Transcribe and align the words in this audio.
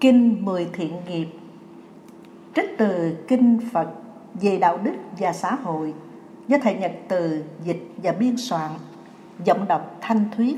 Kinh 0.00 0.44
Mười 0.44 0.68
Thiện 0.72 0.92
Nghiệp. 1.08 1.26
Trích 2.54 2.74
từ 2.78 3.16
Kinh 3.28 3.58
Phật 3.72 3.88
về 4.34 4.58
đạo 4.58 4.78
đức 4.78 4.94
và 5.18 5.32
xã 5.32 5.54
hội, 5.54 5.94
do 6.48 6.58
Thầy 6.62 6.74
Nhật 6.74 6.92
Từ 7.08 7.44
dịch 7.64 7.82
và 8.02 8.12
biên 8.12 8.36
soạn, 8.36 8.70
Giọng 9.44 9.68
đọc 9.68 9.96
Thanh 10.00 10.24
Thuyết. 10.36 10.56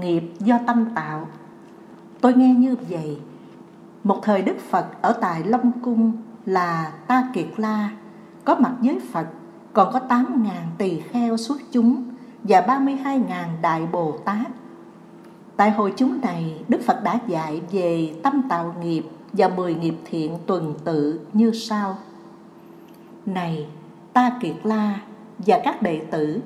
Nghiệp 0.00 0.22
do 0.38 0.58
tâm 0.66 0.84
tạo. 0.94 1.28
Tôi 2.20 2.34
nghe 2.34 2.54
như 2.54 2.76
vậy, 2.88 3.18
một 4.04 4.20
thời 4.22 4.42
đức 4.42 4.56
phật 4.70 4.86
ở 5.02 5.12
tại 5.12 5.44
long 5.44 5.72
cung 5.82 6.12
là 6.46 6.92
ta 7.06 7.28
kiệt 7.32 7.46
la, 7.56 7.90
có 8.44 8.54
mặt 8.54 8.72
với 8.80 9.00
phật, 9.12 9.26
còn 9.72 9.92
có 9.92 9.98
tám 9.98 10.42
ngàn 10.42 10.66
tỳ 10.78 11.00
kheo 11.00 11.36
xuất 11.36 11.60
chúng 11.72 12.04
và 12.42 12.60
ba 12.60 12.78
mươi 12.78 12.94
hai 12.94 13.18
ngàn 13.18 13.48
đại 13.62 13.86
bồ 13.92 14.18
tát. 14.24 14.46
Tại 15.56 15.70
hội 15.70 15.92
chúng 15.96 16.20
này, 16.20 16.64
đức 16.68 16.80
phật 16.86 17.02
đã 17.02 17.20
dạy 17.26 17.62
về 17.72 18.14
tâm 18.22 18.42
tạo 18.48 18.74
nghiệp 18.82 19.02
và 19.32 19.48
mười 19.48 19.74
nghiệp 19.74 19.94
thiện 20.04 20.38
tuần 20.46 20.74
tự 20.84 21.20
như 21.32 21.50
sau. 21.52 21.98
Này, 23.26 23.66
ta 24.12 24.32
kiệt 24.40 24.56
la 24.64 25.00
và 25.38 25.60
các 25.64 25.82
đệ 25.82 26.00
tử 26.10 26.40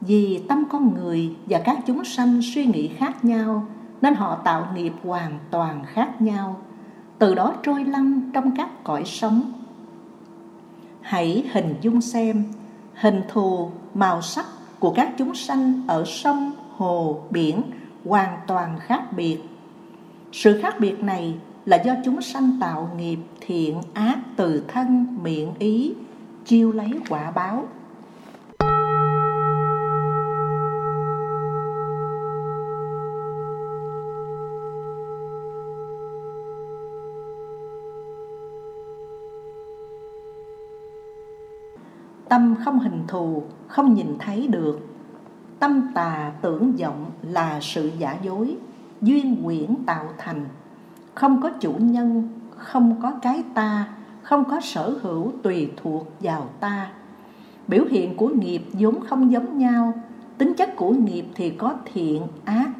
vì 0.00 0.40
tâm 0.48 0.64
con 0.70 0.94
người 0.94 1.36
và 1.46 1.58
các 1.58 1.78
chúng 1.86 2.04
sanh 2.04 2.40
suy 2.42 2.66
nghĩ 2.66 2.88
khác 2.88 3.24
nhau, 3.24 3.66
nên 4.02 4.14
họ 4.14 4.34
tạo 4.44 4.66
nghiệp 4.74 4.92
hoàn 5.04 5.38
toàn 5.50 5.84
khác 5.86 6.22
nhau. 6.22 6.56
Từ 7.18 7.34
đó 7.34 7.54
trôi 7.62 7.84
lăn 7.84 8.30
trong 8.34 8.56
các 8.56 8.84
cõi 8.84 9.02
sống. 9.06 9.52
Hãy 11.00 11.44
hình 11.52 11.74
dung 11.80 12.00
xem, 12.00 12.44
hình 12.94 13.22
thù, 13.28 13.70
màu 13.94 14.22
sắc 14.22 14.46
của 14.78 14.92
các 14.92 15.12
chúng 15.18 15.34
sanh 15.34 15.82
ở 15.86 16.04
sông, 16.04 16.52
hồ, 16.76 17.20
biển 17.30 17.62
hoàn 18.04 18.38
toàn 18.46 18.78
khác 18.78 19.12
biệt. 19.16 19.38
Sự 20.32 20.60
khác 20.62 20.80
biệt 20.80 21.02
này 21.02 21.34
là 21.64 21.76
do 21.76 21.94
chúng 22.04 22.22
sanh 22.22 22.56
tạo 22.60 22.90
nghiệp 22.96 23.18
thiện 23.40 23.80
ác 23.94 24.18
từ 24.36 24.64
thân, 24.68 25.18
miệng 25.22 25.52
ý, 25.58 25.94
chiêu 26.44 26.72
lấy 26.72 26.90
quả 27.08 27.30
báo. 27.30 27.68
Tâm 42.30 42.54
không 42.64 42.78
hình 42.78 43.02
thù, 43.08 43.42
không 43.66 43.94
nhìn 43.94 44.16
thấy 44.18 44.46
được. 44.46 44.78
Tâm 45.58 45.90
tà 45.94 46.32
tưởng 46.42 46.72
vọng 46.72 47.10
là 47.22 47.58
sự 47.60 47.90
giả 47.98 48.16
dối, 48.22 48.56
duyên 49.02 49.42
quyển 49.44 49.74
tạo 49.86 50.04
thành. 50.18 50.44
Không 51.14 51.42
có 51.42 51.50
chủ 51.60 51.72
nhân, 51.78 52.28
không 52.56 53.02
có 53.02 53.12
cái 53.22 53.42
ta, 53.54 53.88
không 54.22 54.44
có 54.50 54.60
sở 54.60 54.98
hữu 55.02 55.32
tùy 55.42 55.70
thuộc 55.76 56.06
vào 56.20 56.48
ta. 56.60 56.90
Biểu 57.68 57.84
hiện 57.90 58.16
của 58.16 58.28
nghiệp 58.28 58.62
vốn 58.72 59.00
không 59.00 59.32
giống 59.32 59.58
nhau, 59.58 59.92
tính 60.38 60.54
chất 60.56 60.76
của 60.76 60.90
nghiệp 60.90 61.24
thì 61.34 61.50
có 61.50 61.74
thiện, 61.92 62.22
ác. 62.44 62.70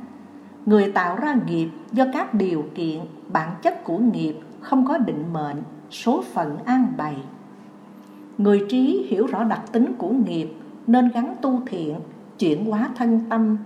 Người 0.67 0.93
tạo 0.93 1.17
ra 1.17 1.37
nghiệp 1.47 1.69
do 1.93 2.05
các 2.13 2.35
điều 2.35 2.65
kiện, 2.75 3.01
bản 3.33 3.55
chất 3.63 3.85
của 3.85 3.99
nghiệp 3.99 4.35
không 4.61 4.87
có 4.87 4.99
định 4.99 5.25
mệnh, 5.33 5.63
số 5.91 6.25
phận 6.33 6.59
an 6.65 6.93
bày 6.97 7.17
người 8.41 8.67
trí 8.69 9.07
hiểu 9.09 9.27
rõ 9.27 9.45
đặc 9.45 9.63
tính 9.73 9.93
của 9.99 10.09
nghiệp 10.09 10.53
nên 10.87 11.09
gắn 11.09 11.37
tu 11.43 11.61
thiện 11.67 12.01
chuyển 12.39 12.65
hóa 12.65 12.91
thân 12.97 13.21
tâm. 13.31 13.57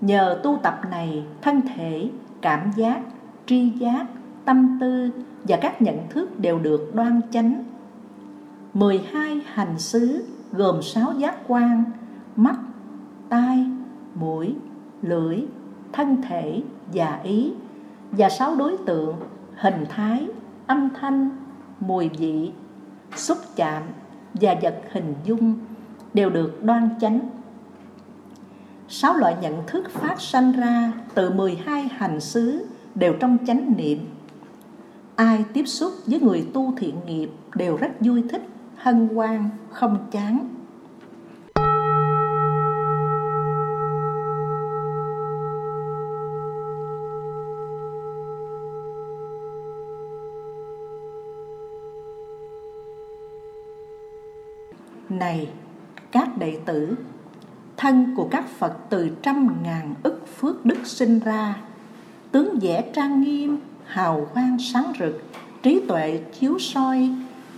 Nhờ 0.00 0.40
tu 0.42 0.58
tập 0.62 0.80
này 0.90 1.24
thân 1.42 1.60
thể 1.76 2.08
cảm 2.40 2.70
giác 2.76 3.00
tri 3.46 3.68
giác 3.68 4.06
tâm 4.44 4.78
tư 4.80 5.10
và 5.44 5.58
các 5.62 5.82
nhận 5.82 5.98
thức 6.10 6.40
đều 6.40 6.58
được 6.58 6.94
đoan 6.94 7.20
chánh. 7.30 7.64
12 8.74 9.40
hành 9.46 9.78
xứ 9.78 10.24
gồm 10.52 10.82
6 10.82 11.12
giác 11.12 11.36
quan 11.48 11.84
mắt, 12.36 12.56
tai, 13.28 13.66
mũi, 14.14 14.54
lưỡi, 15.02 15.44
thân 15.92 16.22
thể 16.22 16.62
và 16.92 17.20
ý 17.24 17.52
và 18.12 18.28
sáu 18.28 18.56
đối 18.56 18.76
tượng 18.86 19.16
hình 19.56 19.84
thái, 19.88 20.26
âm 20.66 20.88
thanh, 21.00 21.30
mùi 21.80 22.08
vị, 22.08 22.52
xúc 23.16 23.38
chạm 23.56 23.82
và 24.34 24.54
vật 24.62 24.82
hình 24.92 25.14
dung 25.24 25.54
đều 26.14 26.30
được 26.30 26.64
đoan 26.64 26.88
chánh. 27.00 27.20
Sáu 28.88 29.16
loại 29.16 29.36
nhận 29.40 29.66
thức 29.66 29.90
phát 29.90 30.20
sanh 30.20 30.52
ra 30.52 30.92
từ 31.14 31.30
12 31.30 31.82
hành 31.82 32.20
xứ 32.20 32.66
đều 32.94 33.14
trong 33.20 33.38
chánh 33.46 33.72
niệm. 33.76 33.98
Ai 35.16 35.44
tiếp 35.52 35.64
xúc 35.64 35.92
với 36.06 36.20
người 36.20 36.46
tu 36.54 36.72
thiện 36.76 36.94
nghiệp 37.06 37.30
đều 37.54 37.76
rất 37.76 37.90
vui 38.00 38.24
thích, 38.30 38.42
hân 38.76 39.08
hoan, 39.14 39.50
không 39.70 39.98
chán. 40.10 40.48
Này, 55.18 55.48
các 56.12 56.38
đệ 56.38 56.58
tử, 56.64 56.96
thân 57.76 58.14
của 58.16 58.28
các 58.30 58.48
Phật 58.48 58.76
từ 58.88 59.10
trăm 59.22 59.62
ngàn 59.62 59.94
ức 60.02 60.26
phước 60.36 60.66
đức 60.66 60.78
sinh 60.84 61.18
ra, 61.18 61.56
tướng 62.30 62.58
vẻ 62.62 62.90
trang 62.92 63.20
nghiêm, 63.20 63.58
hào 63.84 64.26
quang 64.34 64.56
sáng 64.58 64.92
rực, 64.98 65.22
trí 65.62 65.80
tuệ 65.88 66.22
chiếu 66.40 66.58
soi, 66.58 67.10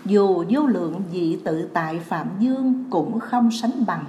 dù 0.05 0.45
vô 0.49 0.67
lượng 0.67 1.03
dị 1.13 1.39
tự 1.45 1.71
tại 1.73 1.99
Phạm 2.01 2.27
Dương 2.39 2.85
cũng 2.91 3.21
không 3.21 3.51
sánh 3.51 3.87
bằng. 3.87 4.05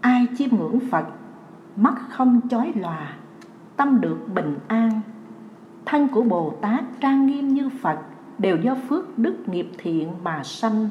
Ai 0.00 0.26
chiêm 0.38 0.50
ngưỡng 0.50 0.78
Phật, 0.90 1.06
mắt 1.76 1.94
không 2.10 2.40
chói 2.50 2.72
lòa, 2.74 3.16
tâm 3.76 4.00
được 4.00 4.18
bình 4.34 4.58
an. 4.66 5.00
Thân 5.84 6.08
của 6.08 6.22
Bồ 6.22 6.54
Tát 6.60 6.84
trang 7.00 7.26
nghiêm 7.26 7.48
như 7.48 7.70
Phật 7.82 7.98
đều 8.38 8.56
do 8.56 8.76
phước 8.88 9.18
đức 9.18 9.36
nghiệp 9.48 9.70
thiện 9.78 10.12
mà 10.24 10.42
sanh 10.44 10.88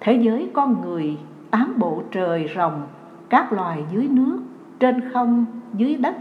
thế 0.00 0.20
giới 0.22 0.50
con 0.52 0.80
người 0.80 1.16
tám 1.50 1.74
bộ 1.78 2.02
trời 2.10 2.50
rồng, 2.54 2.86
các 3.28 3.52
loài 3.52 3.84
dưới 3.92 4.08
nước, 4.08 4.40
trên 4.80 5.10
không, 5.12 5.46
dưới 5.74 5.94
đất, 5.94 6.16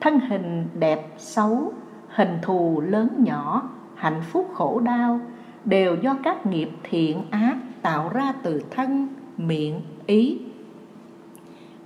thân 0.00 0.20
hình 0.20 0.66
đẹp 0.78 1.14
xấu, 1.18 1.72
hình 2.08 2.38
thù 2.42 2.82
lớn 2.86 3.08
nhỏ, 3.18 3.70
hạnh 3.94 4.22
phúc 4.22 4.50
khổ 4.54 4.80
đau, 4.80 5.20
đều 5.64 5.96
do 5.96 6.16
các 6.22 6.46
nghiệp 6.46 6.70
thiện 6.82 7.22
ác 7.30 7.56
tạo 7.82 8.10
ra 8.14 8.32
từ 8.42 8.62
thân, 8.70 9.08
miệng, 9.36 9.80
ý. 10.06 10.38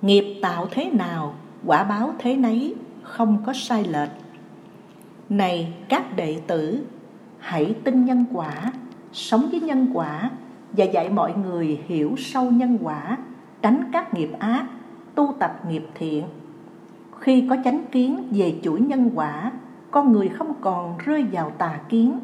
Nghiệp 0.03 0.41
tạo 0.43 0.67
thế 0.71 0.91
nào, 0.91 1.35
quả 1.67 1.85
báo 1.85 2.15
thế 2.19 2.37
nấy, 2.37 2.75
không 3.03 3.39
có 3.47 3.53
sai 3.53 3.85
lệch. 3.85 4.11
Này 5.29 5.73
các 5.89 6.17
đệ 6.17 6.41
tử, 6.47 6.85
hãy 7.39 7.75
tin 7.85 8.05
nhân 8.05 8.25
quả, 8.33 8.73
sống 9.13 9.49
với 9.51 9.61
nhân 9.61 9.91
quả 9.95 10.31
và 10.77 10.85
dạy 10.85 11.11
mọi 11.11 11.35
người 11.45 11.81
hiểu 11.87 12.15
sâu 12.19 12.51
nhân 12.51 12.79
quả, 12.83 13.19
tránh 13.63 13.91
các 13.93 14.15
nghiệp 14.15 14.31
ác, 14.39 14.67
tu 15.15 15.35
tập 15.39 15.61
nghiệp 15.69 15.87
thiện. 15.95 16.25
Khi 17.21 17.47
có 17.51 17.57
chánh 17.65 17.85
kiến 17.93 18.29
về 18.31 18.55
chuỗi 18.63 18.81
nhân 18.81 19.11
quả, 19.15 19.53
con 19.91 20.13
người 20.13 20.29
không 20.29 20.53
còn 20.61 20.99
rơi 20.99 21.23
vào 21.33 21.51
tà 21.59 21.81
kiến, 21.89 22.19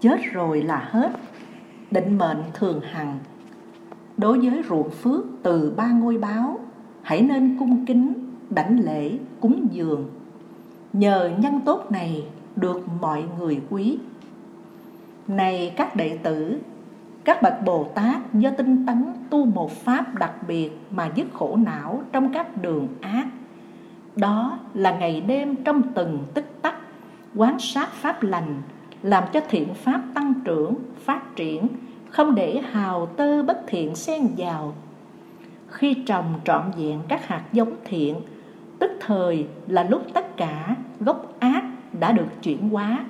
chết 0.00 0.20
rồi 0.32 0.62
là 0.62 0.88
hết, 0.90 1.12
định 1.90 2.18
mệnh 2.18 2.42
thường 2.54 2.80
hằng. 2.80 3.18
Đối 4.16 4.38
với 4.38 4.62
ruộng 4.68 4.90
phước 4.90 5.24
từ 5.42 5.74
ba 5.76 5.90
ngôi 5.90 6.18
báo, 6.18 6.58
hãy 7.02 7.22
nên 7.22 7.56
cung 7.58 7.86
kính, 7.86 8.12
đảnh 8.50 8.80
lễ, 8.80 9.18
cúng 9.40 9.66
dường. 9.70 10.10
Nhờ 10.92 11.30
nhân 11.38 11.60
tốt 11.64 11.90
này 11.90 12.24
được 12.56 12.86
mọi 13.00 13.24
người 13.38 13.60
quý 13.70 13.98
này 15.28 15.72
các 15.76 15.96
đệ 15.96 16.18
tử 16.22 16.58
các 17.24 17.42
bậc 17.42 17.54
bồ 17.64 17.84
tát 17.84 18.34
do 18.34 18.50
tinh 18.50 18.86
tấn 18.86 19.12
tu 19.30 19.44
một 19.44 19.72
pháp 19.72 20.14
đặc 20.14 20.32
biệt 20.48 20.70
mà 20.90 21.10
dứt 21.14 21.26
khổ 21.32 21.56
não 21.56 22.02
trong 22.12 22.32
các 22.32 22.62
đường 22.62 22.88
ác. 23.00 23.26
Đó 24.16 24.58
là 24.74 24.90
ngày 24.90 25.20
đêm 25.20 25.56
trong 25.64 25.82
từng 25.94 26.18
tích 26.34 26.62
tắc, 26.62 26.74
quán 27.34 27.58
sát 27.58 27.92
pháp 27.92 28.22
lành, 28.22 28.62
làm 29.02 29.24
cho 29.32 29.40
thiện 29.48 29.74
pháp 29.74 30.02
tăng 30.14 30.34
trưởng, 30.44 30.74
phát 31.04 31.36
triển, 31.36 31.68
không 32.10 32.34
để 32.34 32.60
hào 32.70 33.06
tơ 33.06 33.42
bất 33.42 33.64
thiện 33.66 33.94
xen 33.94 34.28
vào. 34.36 34.74
Khi 35.68 35.94
trồng 35.94 36.40
trọn 36.44 36.62
vẹn 36.76 37.00
các 37.08 37.26
hạt 37.26 37.42
giống 37.52 37.72
thiện, 37.84 38.16
tức 38.78 38.90
thời 39.00 39.46
là 39.66 39.82
lúc 39.82 40.02
tất 40.14 40.36
cả 40.36 40.76
gốc 41.00 41.34
ác 41.38 41.64
đã 42.00 42.12
được 42.12 42.26
chuyển 42.42 42.68
hóa 42.68 43.04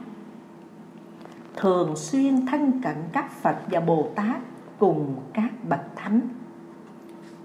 thường 1.57 1.97
xuyên 1.97 2.47
thân 2.47 2.81
cận 2.83 2.97
các 3.13 3.31
phật 3.31 3.57
và 3.71 3.81
bồ 3.81 4.09
tát 4.15 4.37
cùng 4.79 5.15
các 5.33 5.51
bậc 5.69 5.81
thánh. 5.97 6.21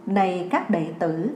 Này 0.06 0.48
các 0.51 0.69
đệ 0.69 0.94
tử, 1.00 1.30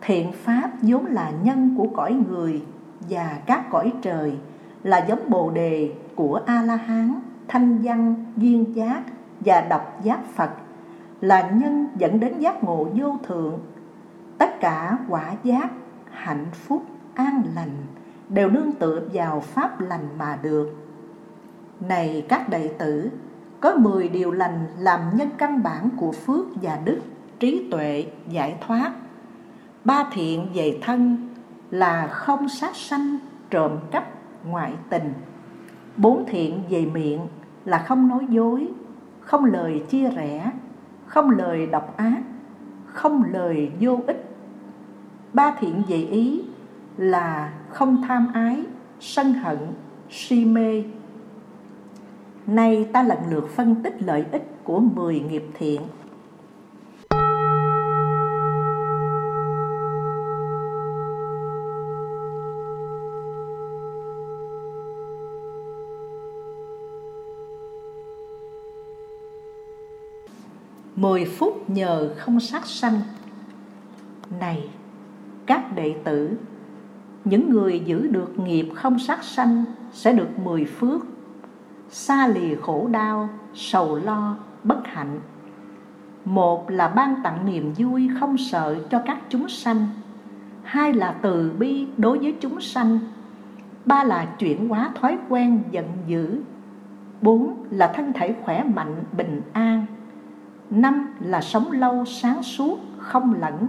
thiện 0.00 0.32
pháp 0.32 0.70
vốn 0.82 1.06
là 1.06 1.30
nhân 1.42 1.74
của 1.78 1.86
cõi 1.96 2.12
người 2.30 2.62
và 3.00 3.38
các 3.46 3.70
cõi 3.70 3.92
trời, 4.02 4.36
là 4.82 5.06
giống 5.08 5.30
bồ 5.30 5.50
đề 5.50 5.92
của 6.14 6.40
a 6.46 6.62
la 6.62 6.76
hán 6.76 7.14
thanh 7.48 7.78
văn, 7.82 8.24
duyên 8.36 8.76
giác 8.76 9.02
và 9.40 9.60
độc 9.60 10.00
giác 10.02 10.20
phật, 10.34 10.50
là 11.20 11.50
nhân 11.50 11.88
dẫn 11.96 12.20
đến 12.20 12.38
giác 12.38 12.64
ngộ 12.64 12.88
vô 12.94 13.16
thượng. 13.22 13.58
Tất 14.38 14.60
cả 14.60 14.98
quả 15.08 15.32
giác, 15.42 15.70
hạnh 16.10 16.46
phúc, 16.52 16.82
an 17.14 17.42
lành 17.54 17.76
đều 18.28 18.50
nương 18.50 18.72
tựa 18.72 19.02
vào 19.12 19.40
pháp 19.40 19.80
lành 19.80 20.08
mà 20.18 20.38
được 20.42 20.79
này 21.80 22.24
các 22.28 22.48
đệ 22.48 22.68
tử, 22.78 23.10
có 23.60 23.74
10 23.76 24.08
điều 24.08 24.30
lành 24.30 24.66
làm 24.78 25.00
nhân 25.14 25.28
căn 25.38 25.62
bản 25.62 25.88
của 25.96 26.12
phước 26.12 26.46
và 26.62 26.78
đức, 26.84 26.98
trí 27.38 27.68
tuệ, 27.70 28.06
giải 28.28 28.56
thoát. 28.66 28.92
Ba 29.84 30.04
thiện 30.12 30.46
về 30.54 30.78
thân 30.82 31.28
là 31.70 32.06
không 32.06 32.48
sát 32.48 32.76
sanh, 32.76 33.16
trộm 33.50 33.72
cắp, 33.90 34.08
ngoại 34.44 34.72
tình. 34.90 35.12
Bốn 35.96 36.24
thiện 36.28 36.62
về 36.70 36.86
miệng 36.86 37.20
là 37.64 37.78
không 37.78 38.08
nói 38.08 38.26
dối, 38.28 38.68
không 39.20 39.44
lời 39.44 39.82
chia 39.88 40.10
rẽ, 40.10 40.50
không 41.06 41.30
lời 41.30 41.66
độc 41.66 41.96
ác, 41.96 42.22
không 42.86 43.24
lời 43.32 43.72
vô 43.80 44.00
ích. 44.06 44.24
Ba 45.32 45.54
thiện 45.60 45.82
về 45.88 45.96
ý 45.96 46.42
là 46.96 47.52
không 47.70 48.02
tham 48.08 48.28
ái, 48.34 48.62
sân 49.00 49.32
hận, 49.32 49.58
si 50.10 50.44
mê 50.44 50.84
nay 52.54 52.88
ta 52.92 53.02
lần 53.02 53.18
lượt 53.30 53.48
phân 53.48 53.82
tích 53.82 54.02
lợi 54.02 54.24
ích 54.32 54.42
của 54.64 54.80
10 54.80 55.20
nghiệp 55.20 55.44
thiện. 55.54 55.80
Mười 70.96 71.24
phút 71.24 71.70
nhờ 71.70 72.14
không 72.16 72.40
sát 72.40 72.66
sanh. 72.66 73.00
Này, 74.40 74.68
các 75.46 75.76
đệ 75.76 75.94
tử, 76.04 76.30
những 77.24 77.50
người 77.50 77.80
giữ 77.80 78.06
được 78.06 78.38
nghiệp 78.38 78.68
không 78.74 78.98
sát 78.98 79.24
sanh 79.24 79.64
sẽ 79.92 80.12
được 80.12 80.28
mười 80.44 80.64
phước 80.64 81.00
xa 81.90 82.26
lìa 82.26 82.56
khổ 82.56 82.88
đau, 82.90 83.28
sầu 83.54 83.96
lo, 83.96 84.36
bất 84.64 84.86
hạnh. 84.86 85.20
Một 86.24 86.70
là 86.70 86.88
ban 86.88 87.14
tặng 87.24 87.46
niềm 87.46 87.72
vui 87.78 88.10
không 88.20 88.38
sợ 88.38 88.76
cho 88.90 89.02
các 89.06 89.18
chúng 89.28 89.48
sanh. 89.48 89.86
Hai 90.62 90.92
là 90.92 91.14
từ 91.22 91.52
bi 91.58 91.86
đối 91.96 92.18
với 92.18 92.36
chúng 92.40 92.60
sanh. 92.60 92.98
Ba 93.84 94.04
là 94.04 94.24
chuyển 94.38 94.68
hóa 94.68 94.90
thói 95.00 95.18
quen 95.28 95.62
giận 95.70 95.86
dữ. 96.06 96.40
Bốn 97.22 97.64
là 97.70 97.92
thân 97.94 98.12
thể 98.12 98.34
khỏe 98.44 98.64
mạnh, 98.64 99.04
bình 99.16 99.40
an. 99.52 99.86
Năm 100.70 101.06
là 101.20 101.40
sống 101.40 101.72
lâu, 101.72 102.04
sáng 102.04 102.42
suốt, 102.42 102.78
không 102.98 103.34
lẫn. 103.40 103.66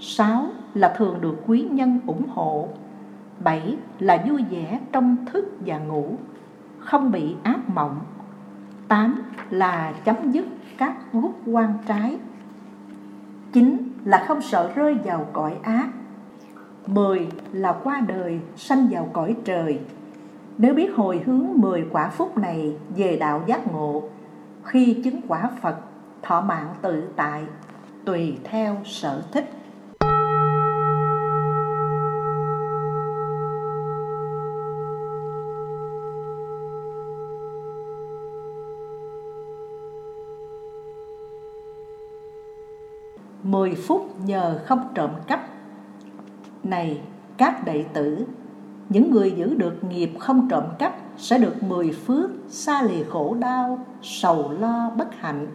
Sáu 0.00 0.46
là 0.74 0.94
thường 0.96 1.20
được 1.20 1.36
quý 1.46 1.66
nhân 1.70 2.00
ủng 2.06 2.26
hộ. 2.28 2.68
Bảy 3.44 3.76
là 3.98 4.24
vui 4.28 4.44
vẻ 4.50 4.80
trong 4.92 5.16
thức 5.26 5.44
và 5.66 5.78
ngủ 5.78 6.16
không 6.80 7.10
bị 7.10 7.36
ác 7.42 7.68
mộng. 7.68 8.00
Tám 8.88 9.22
là 9.50 9.92
chấm 10.04 10.30
dứt 10.32 10.46
các 10.78 10.94
gút 11.12 11.30
quan 11.46 11.74
trái. 11.86 12.18
Chín 13.52 13.92
là 14.04 14.24
không 14.28 14.40
sợ 14.40 14.72
rơi 14.74 14.94
vào 15.04 15.26
cõi 15.32 15.56
ác. 15.62 15.88
Mười 16.86 17.28
là 17.52 17.72
qua 17.84 18.00
đời 18.00 18.40
sanh 18.56 18.88
vào 18.90 19.08
cõi 19.12 19.36
trời. 19.44 19.80
Nếu 20.58 20.74
biết 20.74 20.90
hồi 20.96 21.22
hướng 21.26 21.46
mười 21.54 21.86
quả 21.92 22.08
phúc 22.08 22.38
này 22.38 22.76
về 22.96 23.16
đạo 23.16 23.42
giác 23.46 23.72
ngộ, 23.72 24.02
khi 24.64 25.00
chứng 25.04 25.20
quả 25.28 25.50
Phật, 25.62 25.76
thọ 26.22 26.40
mạng 26.40 26.74
tự 26.82 27.08
tại, 27.16 27.42
tùy 28.04 28.38
theo 28.44 28.76
sở 28.84 29.22
thích. 29.32 29.50
Mười 43.50 43.74
phút 43.74 44.14
nhờ 44.24 44.58
không 44.64 44.80
trộm 44.94 45.10
cắp. 45.26 45.48
Này, 46.64 47.00
các 47.36 47.64
đệ 47.64 47.84
tử, 47.92 48.26
những 48.88 49.10
người 49.10 49.30
giữ 49.30 49.54
được 49.54 49.84
nghiệp 49.84 50.10
không 50.18 50.48
trộm 50.48 50.64
cắp 50.78 50.96
sẽ 51.16 51.38
được 51.38 51.62
mười 51.62 51.92
phước 51.92 52.30
xa 52.48 52.82
lìa 52.82 53.04
khổ 53.04 53.36
đau, 53.40 53.86
sầu 54.02 54.52
lo, 54.52 54.90
bất 54.96 55.14
hạnh. 55.14 55.46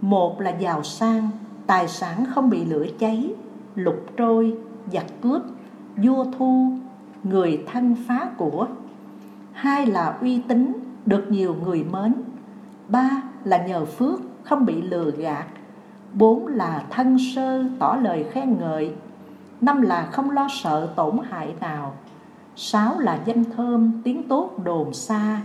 Một 0.00 0.40
là 0.40 0.50
giàu 0.50 0.82
sang, 0.82 1.30
tài 1.66 1.88
sản 1.88 2.24
không 2.34 2.50
bị 2.50 2.64
lửa 2.64 2.86
cháy, 2.98 3.34
lục 3.74 4.06
trôi, 4.16 4.56
giặc 4.92 5.06
cướp, 5.22 5.42
vua 5.96 6.24
thu, 6.38 6.72
người 7.22 7.64
thân 7.72 7.96
phá 8.08 8.30
của. 8.36 8.66
Hai 9.52 9.86
là 9.86 10.18
uy 10.20 10.42
tín, 10.48 10.72
được 11.06 11.24
nhiều 11.28 11.56
người 11.64 11.84
mến. 11.92 12.14
Ba 12.88 13.10
là 13.44 13.66
nhờ 13.66 13.84
phước 13.84 14.20
không 14.42 14.66
bị 14.66 14.82
lừa 14.82 15.10
gạt 15.10 15.46
bốn 16.14 16.46
là 16.46 16.84
thân 16.90 17.16
sơ 17.34 17.64
tỏ 17.78 17.96
lời 18.02 18.26
khen 18.32 18.58
ngợi. 18.58 18.92
Năm 19.60 19.82
là 19.82 20.08
không 20.12 20.30
lo 20.30 20.48
sợ 20.50 20.88
tổn 20.96 21.18
hại 21.30 21.54
nào. 21.60 21.92
Sáu 22.56 22.98
là 22.98 23.18
danh 23.24 23.44
thơm, 23.44 24.00
tiếng 24.04 24.28
tốt 24.28 24.50
đồn 24.64 24.94
xa. 24.94 25.40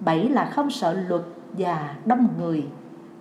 Bảy 0.00 0.28
là 0.28 0.44
không 0.44 0.70
sợ 0.70 0.92
luật 1.08 1.22
và 1.52 1.94
đông 2.04 2.28
người. 2.38 2.66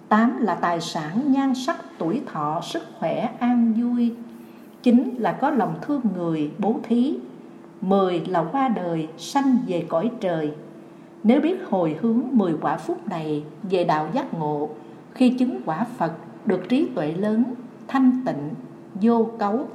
Tám 0.09 0.41
là 0.41 0.55
tài 0.55 0.81
sản 0.81 1.31
nhan 1.31 1.55
sắc 1.55 1.77
tuổi 1.97 2.21
thọ, 2.33 2.61
sức 2.61 2.83
khỏe 2.99 3.29
an 3.39 3.73
vui. 3.73 4.13
Chín 4.83 5.15
là 5.17 5.31
có 5.31 5.49
lòng 5.49 5.75
thương 5.81 6.01
người, 6.15 6.51
bố 6.59 6.75
thí. 6.83 7.17
Mười 7.81 8.19
là 8.19 8.43
qua 8.51 8.67
đời, 8.67 9.07
sanh 9.17 9.57
về 9.67 9.85
cõi 9.89 10.11
trời. 10.19 10.53
Nếu 11.23 11.41
biết 11.41 11.57
hồi 11.69 11.97
hướng 12.01 12.21
mười 12.31 12.53
quả 12.61 12.77
phúc 12.77 13.07
này 13.09 13.43
về 13.63 13.83
đạo 13.83 14.07
giác 14.13 14.33
ngộ, 14.33 14.69
khi 15.13 15.29
chứng 15.29 15.61
quả 15.65 15.85
Phật 15.97 16.11
được 16.45 16.69
trí 16.69 16.87
tuệ 16.95 17.11
lớn, 17.11 17.43
thanh 17.87 18.11
tịnh, 18.25 18.53
vô 19.01 19.29
cấu. 19.39 19.67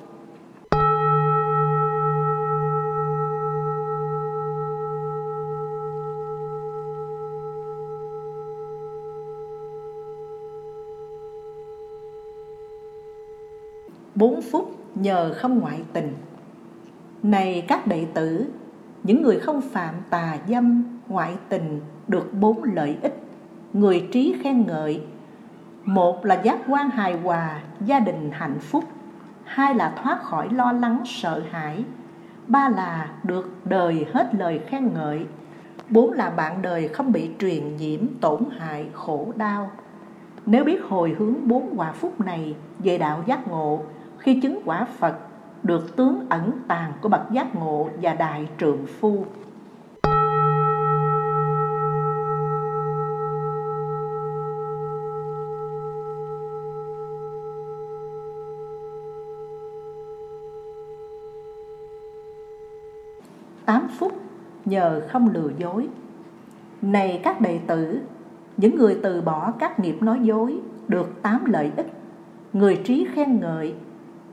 Bốn 14.15 14.43
phút 14.43 14.77
nhờ 14.95 15.35
không 15.37 15.61
ngoại 15.61 15.83
tình. 15.93 16.12
Này 17.23 17.65
các 17.69 17.87
đệ 17.87 18.07
tử, 18.15 18.47
những 19.03 19.23
người 19.23 19.39
không 19.39 19.61
phạm 19.61 19.95
tà 20.11 20.39
dâm, 20.49 20.85
ngoại 21.09 21.37
tình 21.49 21.81
được 22.09 22.35
bốn 22.41 22.65
lợi 22.65 22.97
ích. 23.03 23.23
Người 23.73 24.09
trí 24.12 24.35
khen 24.43 24.67
ngợi 24.67 25.03
một 25.84 26.25
là 26.25 26.34
giác 26.34 26.58
quan 26.68 26.90
hài 26.90 27.18
hòa, 27.18 27.60
gia 27.80 28.00
đình 28.00 28.30
hạnh 28.32 28.58
phúc. 28.60 28.84
Hai 29.44 29.75
là 29.75 29.92
thoát 30.02 30.22
khỏi 30.22 30.49
lo 30.49 30.72
lắng, 30.72 31.02
sợ 31.04 31.42
hãi. 31.50 31.84
Ba 32.46 32.68
là 32.68 33.10
được 33.22 33.56
đời 33.64 34.06
hết 34.12 34.34
lời 34.34 34.60
khen 34.66 34.94
ngợi. 34.94 35.26
Bốn 35.88 36.12
là 36.12 36.30
bạn 36.30 36.62
đời 36.62 36.88
không 36.88 37.12
bị 37.12 37.30
truyền 37.38 37.76
nhiễm, 37.76 38.00
tổn 38.20 38.44
hại, 38.58 38.88
khổ 38.92 39.32
đau. 39.37 39.70
Nếu 40.46 40.64
biết 40.64 40.82
hồi 40.88 41.16
hướng 41.18 41.49
bốn 41.49 41.75
quả 41.76 41.92
phúc 41.92 42.20
này 42.20 42.56
về 42.78 42.99
đạo 42.99 43.22
giác 43.26 43.49
ngộ, 43.49 43.82
khi 44.18 44.40
chứng 44.40 44.60
quả 44.64 44.87
phật 44.99 45.18
được 45.62 45.96
tướng 45.96 46.26
ẩn 46.28 46.52
tàng 46.68 46.92
của 47.00 47.08
bậc 47.08 47.30
giác 47.30 47.54
ngộ 47.54 47.88
và 48.02 48.14
đại 48.14 48.49
trượng 48.58 48.87
phu 49.00 49.25
nhờ 64.71 65.03
không 65.09 65.29
lừa 65.29 65.50
dối. 65.59 65.89
Này 66.83 67.21
các 67.25 67.41
đệ 67.41 67.59
tử, 67.67 68.00
những 68.57 68.77
người 68.77 68.99
từ 69.03 69.21
bỏ 69.21 69.53
các 69.59 69.81
nghiệp 69.81 70.03
nói 70.03 70.19
dối 70.23 70.59
được 70.89 71.23
tám 71.23 71.45
lợi 71.45 71.71
ích. 71.77 71.93
Người 72.53 72.81
trí 72.85 73.07
khen 73.15 73.41
ngợi, 73.41 73.75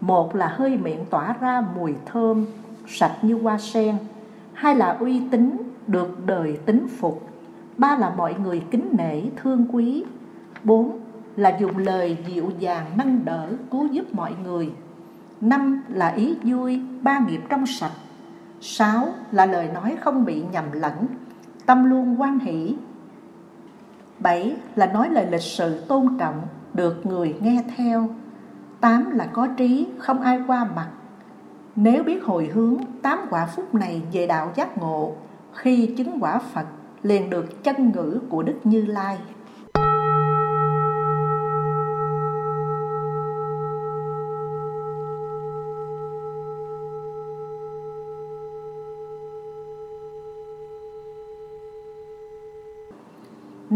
một 0.02 0.36
là 0.36 0.48
hơi 0.48 0.78
miệng 0.78 1.06
tỏa 1.10 1.36
ra 1.42 1.64
mùi 1.76 1.94
thơm, 2.06 2.46
sạch 2.88 3.18
như 3.22 3.40
hoa 3.42 3.58
sen, 3.58 3.98
hai 4.54 4.76
là 4.76 4.98
uy 5.00 5.22
tín 5.32 5.58
được 5.88 6.26
đời 6.26 6.58
tính 6.66 6.88
phục, 7.00 7.30
ba 7.78 7.98
là 7.98 8.14
mọi 8.18 8.36
người 8.44 8.64
kính 8.72 8.90
nể, 8.98 9.22
thương 9.36 9.66
quý, 9.72 10.04
bốn 10.64 11.00
là 11.36 11.58
dùng 11.60 11.78
lời 11.78 12.18
dịu 12.28 12.52
dàng 12.60 12.86
nâng 12.98 13.26
đỡ, 13.26 13.50
cứu 13.72 13.88
giúp 13.88 14.06
mọi 14.14 14.32
người, 14.44 14.72
năm 15.42 15.84
là 15.90 16.08
ý 16.08 16.36
vui, 16.44 16.82
ba 17.02 17.20
nghiệp 17.28 17.42
trong 17.50 17.66
sạch 17.66 17.92
sáu 18.62 19.08
là 19.32 19.46
lời 19.46 19.70
nói 19.74 19.98
không 20.02 20.26
bị 20.26 20.44
nhầm 20.52 20.66
lẫn, 20.72 21.08
tâm 21.66 21.90
luôn 21.90 22.22
quan 22.22 22.40
hỷ. 22.40 22.76
Bảy 24.20 24.56
là 24.76 24.86
nói 24.86 25.10
lời 25.10 25.26
lịch 25.32 25.42
sự 25.42 25.82
tôn 25.88 26.18
trọng, 26.20 26.42
được 26.74 27.06
người 27.06 27.36
nghe 27.42 27.64
theo. 27.78 28.10
Tám 28.80 29.12
là 29.12 29.26
có 29.26 29.48
trí, 29.58 29.88
không 29.98 30.22
ai 30.22 30.40
qua 30.48 30.68
mặt. 30.76 30.88
Nếu 31.76 32.04
biết 32.04 32.24
hồi 32.24 32.50
hướng, 32.54 32.78
tám 33.02 33.20
quả 33.30 33.46
phúc 33.46 33.76
này 33.76 34.02
về 34.14 34.28
đạo 34.28 34.52
giác 34.56 34.78
ngộ, 34.78 35.14
khi 35.54 35.94
chứng 35.98 36.18
quả 36.20 36.40
phật, 36.40 36.66
liền 37.04 37.30
được 37.30 37.64
chân 37.64 37.92
ngữ 37.92 38.20
của 38.30 38.44
đức 38.44 38.56
như 38.64 38.86
lai. 38.86 39.18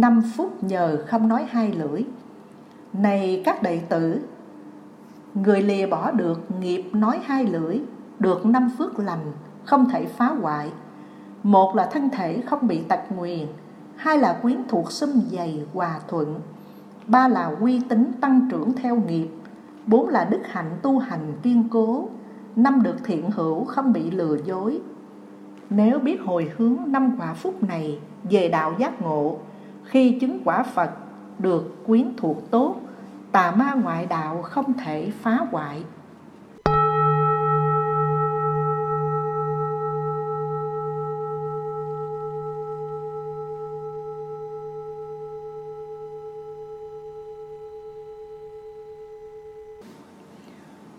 Năm 0.02 0.22
phút 0.36 0.64
nhờ 0.64 1.04
không 1.08 1.28
nói 1.28 1.46
hai 1.50 1.72
lưỡi. 1.72 2.04
Này 2.94 3.42
các 3.46 3.64
đệ 3.64 3.80
tử, 3.90 4.20
người 5.34 5.62
lìa 5.62 5.88
bỏ 5.88 6.12
được 6.12 6.42
nghiệp 6.60 6.84
nói 6.94 7.20
hai 7.26 7.46
lưỡi, 7.46 7.80
được 8.20 8.46
năm 8.46 8.70
phước 8.78 9.00
lành, 9.00 9.32
không 9.66 9.90
thể 9.90 10.06
phá 10.06 10.28
hoại. 10.28 10.72
Một 11.44 11.76
là 11.76 11.90
thân 11.92 12.10
thể 12.10 12.42
không 12.42 12.68
bị 12.68 12.82
tật 12.82 13.00
nguyền, 13.16 13.48
hai 13.96 14.18
là 14.18 14.40
quyến 14.42 14.58
thuộc 14.68 14.92
xâm 14.92 15.10
dày 15.32 15.66
hòa 15.74 16.00
thuận. 16.08 16.42
Ba 17.08 17.28
là 17.28 17.56
uy 17.60 17.82
tín 17.90 18.12
tăng 18.22 18.48
trưởng 18.52 18.74
theo 18.74 18.96
nghiệp, 18.96 19.28
bốn 19.86 20.10
là 20.10 20.26
đức 20.26 20.42
hạnh 20.46 20.72
tu 20.82 21.00
hành 21.00 21.34
kiên 21.44 21.70
cố, 21.70 22.10
năm 22.56 22.84
được 22.84 22.98
thiện 23.04 23.32
hữu 23.32 23.66
không 23.66 23.94
bị 23.94 24.12
lừa 24.12 24.38
dối. 24.46 24.82
Nếu 25.70 26.00
biết 26.00 26.22
hồi 26.26 26.52
hướng 26.58 26.78
năm 26.88 27.16
quả 27.20 27.34
phúc 27.34 27.64
này 27.64 28.00
về 28.24 28.50
đạo 28.50 28.74
giác 28.80 29.02
ngộ 29.02 29.38
khi 29.86 30.18
chứng 30.22 30.42
quả 30.46 30.64
phật 30.64 30.90
được 31.40 31.84
quyến 31.86 32.14
thuộc 32.18 32.52
tốt, 32.52 32.76
tà 33.32 33.52
ma 33.52 33.74
ngoại 33.74 34.06
đạo 34.06 34.42
không 34.42 34.74
thể 34.74 35.12
phá 35.22 35.38
hoại. 35.52 35.84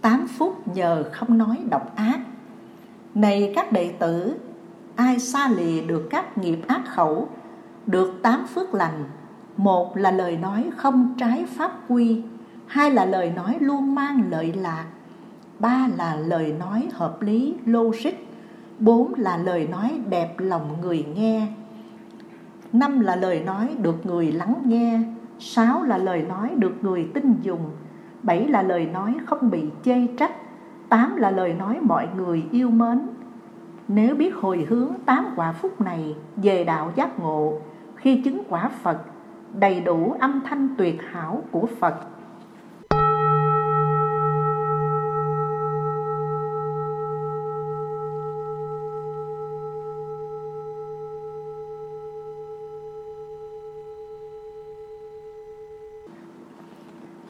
Tám 0.01 0.27
phút 0.39 0.69
nhờ 0.69 1.05
không 1.13 1.39
nói 1.39 1.57
độc 1.71 1.97
ác. 1.97 2.21
Này 3.15 3.53
các 3.57 3.73
đệ 3.73 3.93
tử, 3.99 4.37
ai 4.97 5.19
xa 5.19 5.49
lìa 5.57 5.81
được 5.81 6.09
các 6.11 6.39
nghiệp 6.39 6.59
ác 6.67 6.83
khẩu? 6.89 7.29
Được 7.87 8.23
tám 8.23 8.47
phước 8.47 8.75
lành. 8.75 9.05
Một 9.57 9.97
là 9.97 10.11
lời 10.11 10.37
nói 10.37 10.71
không 10.77 11.15
trái 11.19 11.47
pháp 11.47 11.73
quy. 11.89 12.23
Hai 12.67 12.91
là 12.91 13.05
lời 13.05 13.33
nói 13.37 13.57
luôn 13.61 13.95
mang 13.95 14.23
lợi 14.31 14.53
lạc. 14.53 14.85
Ba 15.59 15.89
là 15.97 16.17
lời 16.17 16.55
nói 16.59 16.89
hợp 16.93 17.23
lý, 17.23 17.55
logic. 17.67 18.13
Bốn 18.79 19.15
là 19.15 19.37
lời 19.37 19.69
nói 19.71 20.01
đẹp 20.09 20.35
lòng 20.39 20.77
người 20.81 21.07
nghe. 21.15 21.47
Năm 22.73 23.01
là 23.01 23.17
lời 23.17 23.41
nói 23.41 23.69
được 23.83 24.07
người 24.07 24.33
lắng 24.33 24.55
nghe. 24.65 25.01
Sáu 25.39 25.83
là 25.83 25.99
lời 25.99 26.23
nói 26.23 26.51
được 26.57 26.75
người 26.83 27.09
tin 27.15 27.35
dùng. 27.43 27.71
Bảy 28.23 28.49
là 28.49 28.63
lời 28.63 28.87
nói 28.87 29.17
không 29.27 29.51
bị 29.51 29.65
chê 29.85 30.07
trách. 30.19 30.33
Tám 30.89 31.17
là 31.17 31.31
lời 31.31 31.55
nói 31.55 31.79
mọi 31.81 32.09
người 32.17 32.45
yêu 32.51 32.71
mến. 32.71 33.01
Nếu 33.89 34.15
biết 34.15 34.35
hồi 34.35 34.67
hướng 34.69 34.91
tám 35.05 35.27
quả 35.37 35.53
phúc 35.53 35.81
này, 35.81 36.15
về 36.37 36.65
đạo 36.65 36.93
giác 36.97 37.19
ngộ 37.19 37.59
khi 38.03 38.23
chứng 38.25 38.43
quả 38.49 38.71
Phật, 38.83 38.99
đầy 39.53 39.81
đủ 39.81 40.17
âm 40.21 40.43
thanh 40.47 40.75
tuyệt 40.79 40.97
hảo 41.11 41.43
của 41.51 41.67
Phật. 41.81 41.95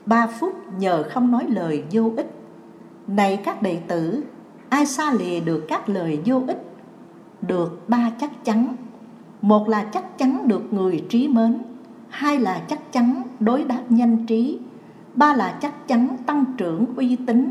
Ba 0.06 0.26
phút 0.26 0.52
nhờ 0.78 1.04
không 1.10 1.30
nói 1.30 1.46
lời 1.48 1.84
vô 1.90 2.12
ích. 2.16 2.30
Này 3.06 3.42
các 3.44 3.62
đệ 3.62 3.80
tử, 3.88 4.24
ai 4.68 4.86
xa 4.86 5.12
lìa 5.12 5.40
được 5.40 5.64
các 5.68 5.88
lời 5.88 6.22
vô 6.26 6.42
ích? 6.46 6.62
Được 7.42 7.88
ba 7.88 8.10
chắc 8.20 8.44
chắn 8.44 8.76
một 9.42 9.68
là 9.68 9.84
chắc 9.84 10.18
chắn 10.18 10.48
được 10.48 10.72
người 10.72 11.04
trí 11.08 11.28
mến, 11.28 11.58
hai 12.08 12.38
là 12.38 12.62
chắc 12.68 12.92
chắn 12.92 13.22
đối 13.40 13.64
đáp 13.64 13.82
nhanh 13.88 14.26
trí, 14.26 14.58
ba 15.14 15.34
là 15.34 15.58
chắc 15.62 15.88
chắn 15.88 16.16
tăng 16.26 16.44
trưởng 16.56 16.86
uy 16.96 17.16
tín, 17.26 17.50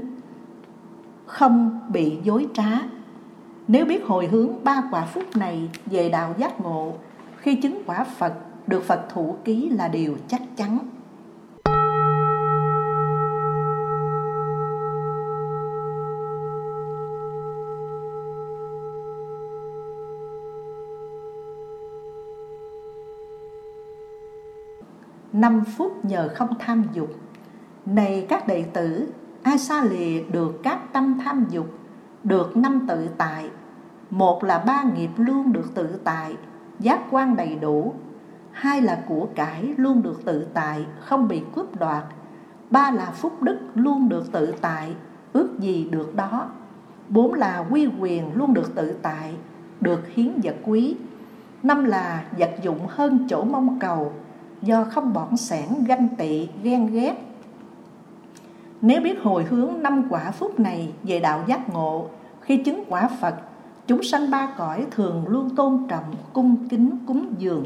không 1.25 1.79
bị 1.89 2.17
dối 2.23 2.47
trá. 2.53 2.81
Nếu 3.67 3.85
biết 3.85 4.05
hồi 4.05 4.27
hướng 4.27 4.63
ba 4.63 4.83
quả 4.91 5.05
phúc 5.05 5.23
này 5.35 5.69
về 5.85 6.09
đạo 6.09 6.35
giác 6.37 6.61
ngộ, 6.61 6.93
khi 7.37 7.55
chứng 7.55 7.81
quả 7.85 8.03
phật, 8.03 8.33
được 8.67 8.83
phật 8.83 9.05
thủ 9.09 9.35
ký 9.43 9.69
là 9.69 9.87
điều 9.87 10.15
chắc 10.27 10.41
chắn. 10.55 10.77
Năm 25.41 25.63
phút 25.77 26.05
nhờ 26.05 26.29
không 26.35 26.49
tham 26.59 26.83
dục. 26.93 27.09
Này 27.85 28.25
các 28.29 28.47
đệ 28.47 28.63
tử 28.73 29.07
ai 29.43 29.57
xa 29.57 29.83
lìa 29.83 30.23
được 30.31 30.59
các 30.63 30.93
tâm 30.93 31.19
tham 31.23 31.45
dục, 31.49 31.65
được 32.23 32.57
năm 32.57 32.85
tự 32.87 33.07
tại. 33.17 33.49
Một 34.09 34.43
là 34.43 34.57
ba 34.59 34.83
nghiệp 34.95 35.09
luôn 35.17 35.53
được 35.53 35.75
tự 35.75 35.99
tại, 36.03 36.35
giác 36.79 36.99
quan 37.11 37.35
đầy 37.35 37.55
đủ. 37.55 37.93
Hai 38.51 38.81
là 38.81 39.03
của 39.07 39.27
cải 39.35 39.73
luôn 39.77 40.01
được 40.01 40.25
tự 40.25 40.47
tại, 40.53 40.85
không 40.99 41.27
bị 41.27 41.41
cướp 41.55 41.79
đoạt. 41.79 42.03
Ba 42.69 42.91
là 42.91 43.05
phúc 43.05 43.43
đức 43.43 43.59
luôn 43.75 44.09
được 44.09 44.31
tự 44.31 44.53
tại, 44.61 44.95
ước 45.33 45.59
gì 45.59 45.87
được 45.91 46.15
đó. 46.15 46.47
Bốn 47.09 47.33
là 47.33 47.65
quy 47.69 47.89
quyền 47.99 48.35
luôn 48.35 48.53
được 48.53 48.75
tự 48.75 48.95
tại, 49.01 49.35
được 49.81 50.07
hiến 50.07 50.31
vật 50.43 50.55
quý. 50.65 50.95
Năm 51.63 51.83
là 51.83 52.23
vật 52.37 52.51
dụng 52.61 52.79
hơn 52.87 53.27
chỗ 53.29 53.43
mong 53.43 53.79
cầu 53.79 54.13
do 54.61 54.83
không 54.83 55.13
bỏng 55.13 55.37
sẻn, 55.37 55.67
ganh 55.87 56.07
tị, 56.17 56.47
ghen 56.63 56.87
ghét. 56.87 57.15
Nếu 58.81 59.01
biết 59.01 59.21
hồi 59.23 59.43
hướng 59.43 59.81
năm 59.81 60.07
quả 60.09 60.31
phúc 60.31 60.59
này 60.59 60.93
về 61.03 61.19
đạo 61.19 61.43
giác 61.47 61.69
ngộ, 61.69 62.07
khi 62.41 62.57
chứng 62.57 62.83
quả 62.89 63.09
phật, 63.21 63.35
chúng 63.87 64.03
sanh 64.03 64.31
ba 64.31 64.53
cõi 64.57 64.85
thường 64.91 65.27
luôn 65.27 65.55
tôn 65.55 65.87
trọng, 65.87 66.15
cung 66.33 66.69
kính, 66.69 66.97
cúng 67.07 67.33
dường. 67.37 67.65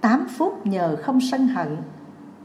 Tám 0.00 0.26
phút 0.28 0.66
nhờ 0.66 0.96
không 1.02 1.20
sân 1.20 1.48
hận 1.48 1.76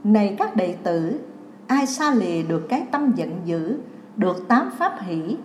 này 0.08 0.36
các 0.38 0.56
đệ 0.56 0.76
tử, 0.84 1.20
ai 1.68 1.88
xa 1.88 2.14
lìa 2.14 2.44
được 2.44 2.66
cái 2.70 2.88
tâm 2.92 3.12
giận 3.16 3.42
dữ, 3.46 3.78
được 4.16 4.48
tám 4.48 4.70
pháp 4.78 4.94
hỷ? 5.02 5.38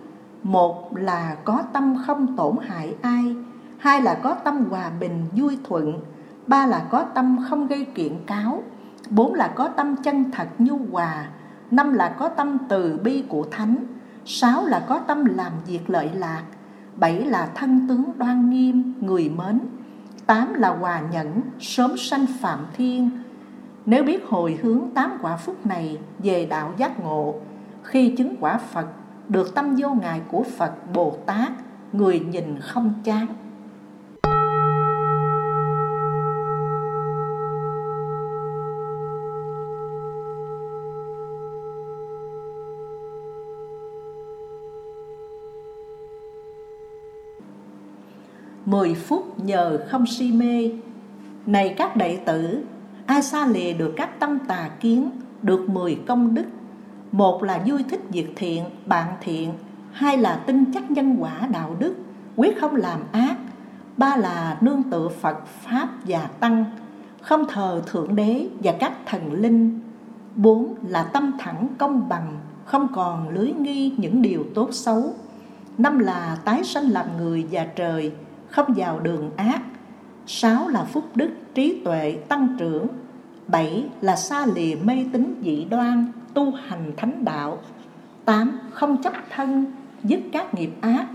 Một 0.43 0.97
là 0.97 1.35
có 1.43 1.63
tâm 1.73 1.97
không 2.05 2.37
tổn 2.37 2.55
hại 2.61 2.95
ai, 3.01 3.35
hai 3.77 4.01
là 4.01 4.19
có 4.23 4.33
tâm 4.33 4.65
hòa 4.69 4.91
bình, 4.99 5.25
vui 5.35 5.57
thuận, 5.63 5.99
ba 6.47 6.65
là 6.65 6.87
có 6.89 7.03
tâm 7.03 7.39
không 7.49 7.67
gây 7.67 7.85
kiện 7.85 8.13
cáo, 8.27 8.63
bốn 9.09 9.33
là 9.33 9.47
có 9.47 9.67
tâm 9.67 9.95
chân 9.95 10.31
thật 10.31 10.47
nhu 10.57 10.79
hòa, 10.91 11.25
năm 11.71 11.93
là 11.93 12.15
có 12.19 12.29
tâm 12.29 12.57
từ 12.69 12.99
bi 13.03 13.23
của 13.27 13.45
thánh, 13.51 13.77
sáu 14.25 14.65
là 14.65 14.85
có 14.87 14.97
tâm 14.97 15.25
làm 15.25 15.51
việc 15.67 15.89
lợi 15.89 16.09
lạc, 16.13 16.43
bảy 16.95 17.25
là 17.25 17.49
thân 17.55 17.87
tướng 17.89 18.03
đoan 18.17 18.49
nghiêm, 18.49 18.93
người 19.01 19.31
mến, 19.37 19.59
tám 20.25 20.53
là 20.53 20.69
hòa 20.69 21.01
nhẫn, 21.11 21.41
sớm 21.59 21.97
sanh 21.97 22.25
phạm 22.41 22.59
thiên 22.77 23.09
nếu 23.85 24.03
biết 24.03 24.25
hồi 24.25 24.59
hướng 24.61 24.89
tám 24.93 25.17
quả 25.21 25.37
phúc 25.37 25.65
này 25.65 25.97
về 26.19 26.45
đạo 26.45 26.73
giác 26.77 26.99
ngộ, 26.99 27.35
khi 27.83 28.15
chứng 28.17 28.35
quả 28.39 28.57
phật, 28.57 28.87
được 29.29 29.55
tâm 29.55 29.75
vô 29.75 29.93
ngại 29.93 30.21
của 30.31 30.43
phật 30.57 30.93
bồ 30.93 31.17
tát, 31.25 31.51
người 31.93 32.19
nhìn 32.19 32.59
không 32.59 32.93
chán. 33.03 33.27
Mười 48.65 48.95
phút 48.95 49.39
nhờ 49.39 49.85
không 49.89 50.05
si 50.05 50.31
mê, 50.31 50.71
này 51.45 51.73
các 51.77 51.95
đệ 51.95 52.17
tử 52.25 52.63
ai 53.05 53.21
xa 53.21 53.47
lìa 53.47 53.73
được 53.73 53.93
các 53.97 54.19
tâm 54.19 54.39
tà 54.39 54.69
kiến, 54.79 55.11
được 55.41 55.69
mười 55.69 55.99
công 56.07 56.35
đức. 56.35 56.45
Một 57.11 57.43
là 57.43 57.63
vui 57.65 57.83
thích 57.89 58.01
việc 58.09 58.33
thiện, 58.35 58.63
bạn 58.85 59.13
thiện. 59.21 59.53
Hai 59.91 60.17
là 60.17 60.35
tin 60.35 60.73
chắc 60.73 60.91
nhân 60.91 61.15
quả 61.19 61.47
đạo 61.51 61.75
đức, 61.79 61.95
quyết 62.35 62.61
không 62.61 62.75
làm 62.75 62.99
ác. 63.11 63.35
Ba 63.97 64.15
là 64.15 64.57
nương 64.61 64.83
tựa 64.83 65.09
phật, 65.09 65.47
pháp 65.47 65.89
và 66.07 66.29
tăng, 66.39 66.65
không 67.21 67.45
thờ 67.49 67.81
thượng 67.85 68.15
đế 68.15 68.47
và 68.63 68.73
các 68.79 68.93
thần 69.05 69.33
linh. 69.33 69.79
Bốn 70.35 70.75
là 70.87 71.03
tâm 71.03 71.31
thẳng 71.39 71.67
công 71.77 72.09
bằng, 72.09 72.37
không 72.65 72.87
còn 72.95 73.29
lưới 73.29 73.51
nghi 73.51 73.93
những 73.97 74.21
điều 74.21 74.45
tốt 74.55 74.69
xấu. 74.71 75.13
Năm 75.77 75.99
là 75.99 76.37
tái 76.45 76.63
sanh 76.63 76.91
làm 76.91 77.05
người 77.17 77.47
và 77.51 77.65
trời, 77.75 78.11
không 78.49 78.73
vào 78.75 78.99
đường 78.99 79.31
ác 79.35 79.61
sáu 80.27 80.67
là 80.67 80.83
phúc 80.83 81.03
đức 81.15 81.29
trí 81.53 81.81
tuệ 81.85 82.17
tăng 82.27 82.55
trưởng. 82.59 82.87
Bảy 83.47 83.85
là 84.01 84.15
xa 84.15 84.45
lìa 84.55 84.75
mê 84.83 85.05
tín 85.13 85.41
dị 85.41 85.65
đoan, 85.65 86.11
tu 86.33 86.51
hành 86.51 86.91
thánh 86.97 87.25
đạo. 87.25 87.57
Tám, 88.25 88.59
không 88.71 89.01
chấp 89.03 89.13
thân, 89.29 89.65
dứt 90.03 90.19
các 90.31 90.53
nghiệp 90.53 90.71
ác. 90.81 91.07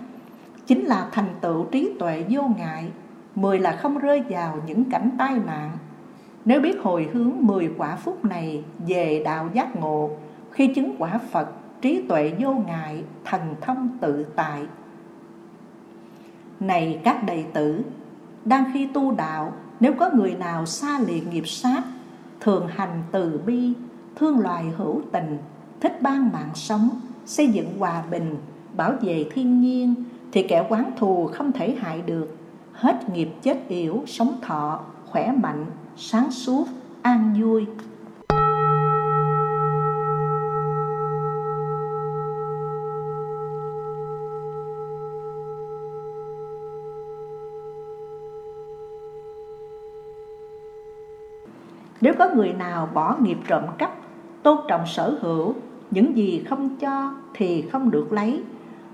Chính 0.67 0.85
là 0.85 1.09
thành 1.13 1.29
tựu 1.41 1.65
trí 1.65 1.91
tuệ 1.99 2.25
vô 2.31 2.43
ngại. 2.59 2.89
Mười 3.35 3.59
là 3.59 3.77
không 3.77 3.99
rơi 3.99 4.23
vào 4.29 4.63
những 4.67 4.85
cảnh 4.85 5.11
tai 5.19 5.35
nạn. 5.47 5.71
Nếu 6.45 6.61
biết 6.61 6.77
hồi 6.83 7.09
hướng 7.13 7.33
mười 7.41 7.71
quả 7.79 7.97
phúc 7.97 8.25
này 8.25 8.65
về 8.89 9.23
đạo 9.25 9.51
giác 9.55 9.77
ngộ, 9.77 10.11
khi 10.51 10.75
chứng 10.75 10.95
quả 10.99 11.19
Phật, 11.31 11.49
trí 11.81 12.03
tuệ 12.09 12.33
vô 12.39 12.53
ngại, 12.67 13.05
thần 13.25 13.41
thông 13.61 13.99
tự 14.01 14.27
tại. 14.37 14.63
Này 16.61 17.01
các 17.05 17.25
đệ 17.25 17.45
tử 17.53 17.83
đang 18.49 18.65
khi 18.73 18.87
tu 18.87 19.11
đạo, 19.11 19.53
nếu 19.81 19.93
có 19.99 20.11
người 20.15 20.35
nào 20.35 20.67
xa 20.67 21.01
lìa 21.07 21.21
nghiệp 21.31 21.49
sát, 21.49 21.83
thường 22.41 22.69
hành 22.69 23.03
từ 23.13 23.41
bi, 23.47 23.73
thương 24.17 24.41
loài 24.41 24.65
hữu 24.77 25.03
tình, 25.13 25.39
thích 25.81 26.03
ban 26.03 26.33
mạng 26.33 26.51
sống, 26.55 26.91
xây 27.27 27.49
dựng 27.49 27.79
hòa 27.79 28.03
bình, 28.11 28.37
bảo 28.77 28.93
vệ 29.03 29.27
thiên 29.35 29.61
nhiên, 29.61 29.95
thì 30.33 30.43
kẻ 30.43 30.67
quán 30.69 30.91
thù 30.99 31.31
không 31.33 31.53
thể 31.53 31.77
hại 31.81 32.03
được. 32.03 32.37
Hết 32.73 33.09
nghiệp 33.11 33.29
chết 33.43 33.69
yểu, 33.69 34.03
sống 34.07 34.39
thọ, 34.43 34.81
khỏe 35.07 35.33
mạnh, 35.33 35.67
sáng 35.97 36.31
suốt, 36.31 36.65
an 37.03 37.35
vui. 37.41 37.67
Nếu 52.01 52.15
có 52.19 52.29
người 52.35 52.53
nào 52.53 52.89
bỏ 52.95 53.17
nghiệp 53.23 53.39
trộm 53.47 53.63
cắp, 53.79 53.95
tôn 54.43 54.59
trọng 54.69 54.87
sở 54.87 55.19
hữu, 55.21 55.55
những 55.91 56.17
gì 56.17 56.45
không 56.49 56.77
cho 56.77 57.15
thì 57.35 57.63
không 57.63 57.91
được 57.91 58.13
lấy, 58.13 58.43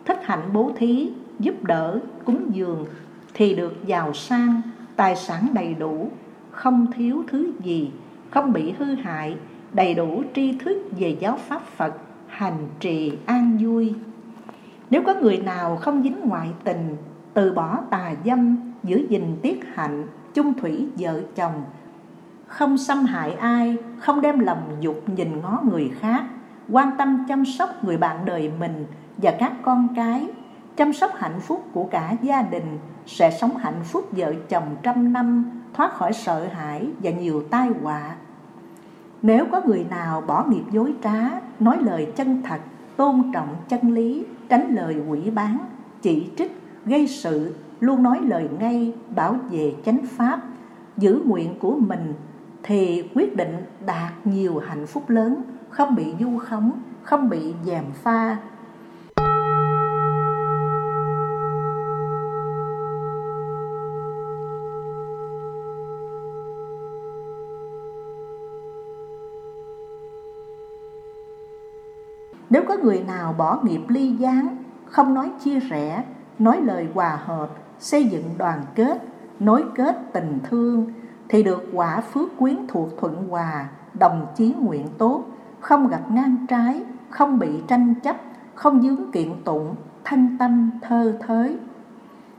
thích 0.05 0.21
hạnh 0.23 0.51
bố 0.53 0.73
thí, 0.77 1.11
giúp 1.38 1.64
đỡ, 1.64 2.01
cúng 2.25 2.47
dường 2.53 2.87
thì 3.35 3.55
được 3.55 3.87
giàu 3.87 4.12
sang, 4.12 4.62
tài 4.97 5.17
sản 5.17 5.47
đầy 5.53 5.75
đủ, 5.75 6.11
không 6.51 6.87
thiếu 6.97 7.23
thứ 7.29 7.53
gì, 7.61 7.90
không 8.31 8.53
bị 8.53 8.73
hư 8.79 8.95
hại, 8.95 9.37
đầy 9.73 9.95
đủ 9.95 10.23
tri 10.35 10.59
thức 10.59 10.83
về 10.99 11.17
giáo 11.21 11.38
pháp 11.49 11.62
Phật, 11.77 11.95
hành 12.27 12.69
trì 12.81 13.12
an 13.27 13.59
vui. 13.61 13.95
Nếu 14.90 15.03
có 15.07 15.14
người 15.14 15.37
nào 15.37 15.77
không 15.77 16.03
dính 16.03 16.21
ngoại 16.25 16.49
tình, 16.64 16.97
từ 17.35 17.53
bỏ 17.53 17.79
tà 17.90 18.14
dâm, 18.25 18.57
giữ 18.83 19.07
gìn 19.09 19.37
tiết 19.43 19.64
hạnh, 19.75 20.07
chung 20.35 20.55
thủy 20.55 20.87
vợ 20.99 21.21
chồng, 21.37 21.62
không 22.46 22.78
xâm 22.78 23.04
hại 23.04 23.33
ai, 23.33 23.76
không 23.98 24.20
đem 24.20 24.38
lòng 24.38 24.76
dục 24.80 25.02
nhìn 25.16 25.40
ngó 25.40 25.61
người 25.70 25.92
khác, 26.00 26.24
quan 26.70 26.90
tâm 26.98 27.24
chăm 27.28 27.44
sóc 27.44 27.85
người 27.85 27.96
bạn 27.96 28.24
đời 28.24 28.50
mình 28.61 28.87
và 29.16 29.35
các 29.38 29.52
con 29.62 29.88
cái, 29.96 30.28
chăm 30.76 30.92
sóc 30.92 31.11
hạnh 31.14 31.40
phúc 31.40 31.64
của 31.72 31.85
cả 31.85 32.16
gia 32.22 32.42
đình, 32.42 32.78
sẽ 33.07 33.30
sống 33.30 33.57
hạnh 33.57 33.80
phúc 33.85 34.09
vợ 34.12 34.35
chồng 34.48 34.76
trăm 34.83 35.12
năm, 35.12 35.50
thoát 35.74 35.94
khỏi 35.94 36.12
sợ 36.12 36.46
hãi 36.52 36.88
và 37.02 37.11
nhiều 37.11 37.42
tai 37.50 37.70
họa. 37.83 38.14
Nếu 39.22 39.46
có 39.52 39.61
người 39.66 39.87
nào 39.90 40.20
bỏ 40.20 40.44
nghiệp 40.48 40.64
dối 40.72 40.94
trá, 41.02 41.20
nói 41.61 41.78
lời 41.80 42.12
chân 42.16 42.42
thật, 42.42 42.61
tôn 42.96 43.33
trọng 43.33 43.48
chân 43.68 43.94
lý, 43.94 44.24
tránh 44.48 44.74
lời 44.74 44.96
quỷ 45.09 45.30
bán, 45.30 45.59
chỉ 46.02 46.30
trích, 46.37 46.61
gây 46.87 47.07
sự, 47.07 47.54
luôn 47.80 48.02
nói 48.02 48.20
lời 48.22 48.48
ngay, 48.59 48.94
bảo 49.14 49.37
vệ 49.50 49.74
chánh 49.85 49.98
pháp, 50.07 50.40
giữ 50.96 51.20
nguyện 51.24 51.59
của 51.59 51.76
mình 51.78 52.14
thì 52.66 53.11
quyết 53.14 53.37
định 53.37 53.57
đạt 53.87 54.12
nhiều 54.27 54.59
hạnh 54.59 54.87
phúc 54.87 55.11
lớn, 55.11 55.42
không 55.70 55.94
bị 55.94 56.14
du 56.20 56.38
khống, 56.38 56.72
không 57.03 57.29
bị 57.29 57.55
dèm 57.64 57.85
pha. 57.92 58.37
Nếu 72.50 72.62
có 72.68 72.77
người 72.83 73.05
nào 73.07 73.33
bỏ 73.33 73.61
nghiệp 73.62 73.81
ly 73.88 74.11
gián, 74.11 74.57
không 74.87 75.14
nói 75.14 75.31
chia 75.44 75.61
rẽ, 75.61 76.05
nói 76.38 76.61
lời 76.61 76.88
hòa 76.94 77.18
hợp, 77.24 77.50
xây 77.79 78.05
dựng 78.05 78.35
đoàn 78.38 78.62
kết, 78.74 79.03
nối 79.40 79.64
kết 79.74 79.96
tình 80.12 80.38
thương, 80.50 80.92
thì 81.29 81.43
được 81.43 81.65
quả 81.73 82.01
phước 82.01 82.39
quyến 82.39 82.57
thuộc 82.69 82.89
thuận 83.01 83.29
hòa, 83.29 83.69
đồng 83.99 84.27
chí 84.37 84.55
nguyện 84.61 84.87
tốt, 84.99 85.25
không 85.61 85.89
gặp 85.89 86.11
ngang 86.11 86.47
trái, 86.49 86.83
không 87.11 87.39
bị 87.39 87.49
tranh 87.69 87.95
chấp, 88.03 88.17
không 88.55 88.83
dướng 88.83 89.11
kiện 89.13 89.29
tụng, 89.45 89.75
thanh 90.05 90.37
tâm 90.39 90.71
thơ 90.83 91.19
thới. 91.27 91.57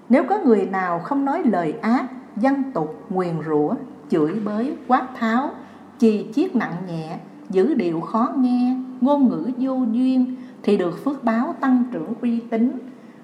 Nếu 0.10 0.24
có 0.30 0.40
người 0.46 0.66
nào 0.66 1.00
không 1.00 1.26
nói 1.26 1.44
lời 1.44 1.74
ác, 1.82 2.06
dân 2.38 2.72
tục, 2.74 3.04
nguyền 3.10 3.36
rủa, 3.46 3.76
chửi 4.10 4.40
bới, 4.46 4.78
quát 4.88 5.08
tháo, 5.20 5.50
chì 5.98 6.32
chiết 6.34 6.56
nặng 6.56 6.76
nhẹ, 6.88 7.20
giữ 7.50 7.74
điệu 7.74 8.02
khó 8.02 8.30
nghe, 8.38 8.78
ngôn 9.02 9.30
ngữ 9.30 9.52
vô 9.58 9.78
duyên, 9.92 10.36
thì 10.64 10.78
được 10.78 11.04
phước 11.06 11.24
báo 11.24 11.56
tăng 11.60 11.84
trưởng 11.92 12.14
uy 12.22 12.40
tín, 12.40 12.72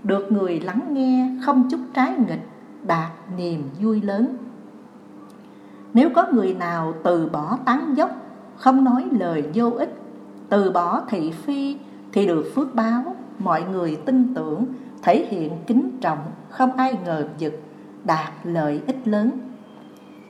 được 0.04 0.32
người 0.32 0.60
lắng 0.60 0.82
nghe 0.89 1.30
không 1.41 1.67
chút 1.71 1.80
trái 1.93 2.13
nghịch, 2.28 2.47
đạt 2.88 3.12
niềm 3.38 3.63
vui 3.82 4.02
lớn. 4.02 4.38
Nếu 5.93 6.10
có 6.15 6.25
người 6.34 6.54
nào 6.54 6.93
từ 7.04 7.30
bỏ 7.30 7.58
tán 7.65 7.93
dốc, 7.97 8.12
không 8.56 8.84
nói 8.84 9.06
lời 9.12 9.43
vô 9.54 9.71
ích, 9.71 9.95
từ 10.49 10.71
bỏ 10.71 11.01
thị 11.10 11.32
phi 11.32 11.77
thì 12.13 12.27
được 12.27 12.51
phước 12.56 12.75
báo, 12.75 13.15
mọi 13.39 13.63
người 13.71 13.97
tin 14.06 14.34
tưởng, 14.34 14.65
thể 15.04 15.25
hiện 15.30 15.51
kính 15.67 15.97
trọng, 16.01 16.19
không 16.49 16.71
ai 16.71 16.97
ngờ 17.06 17.27
vực, 17.39 17.62
đạt 18.04 18.34
lợi 18.43 18.82
ích 18.88 19.08
lớn. 19.08 19.32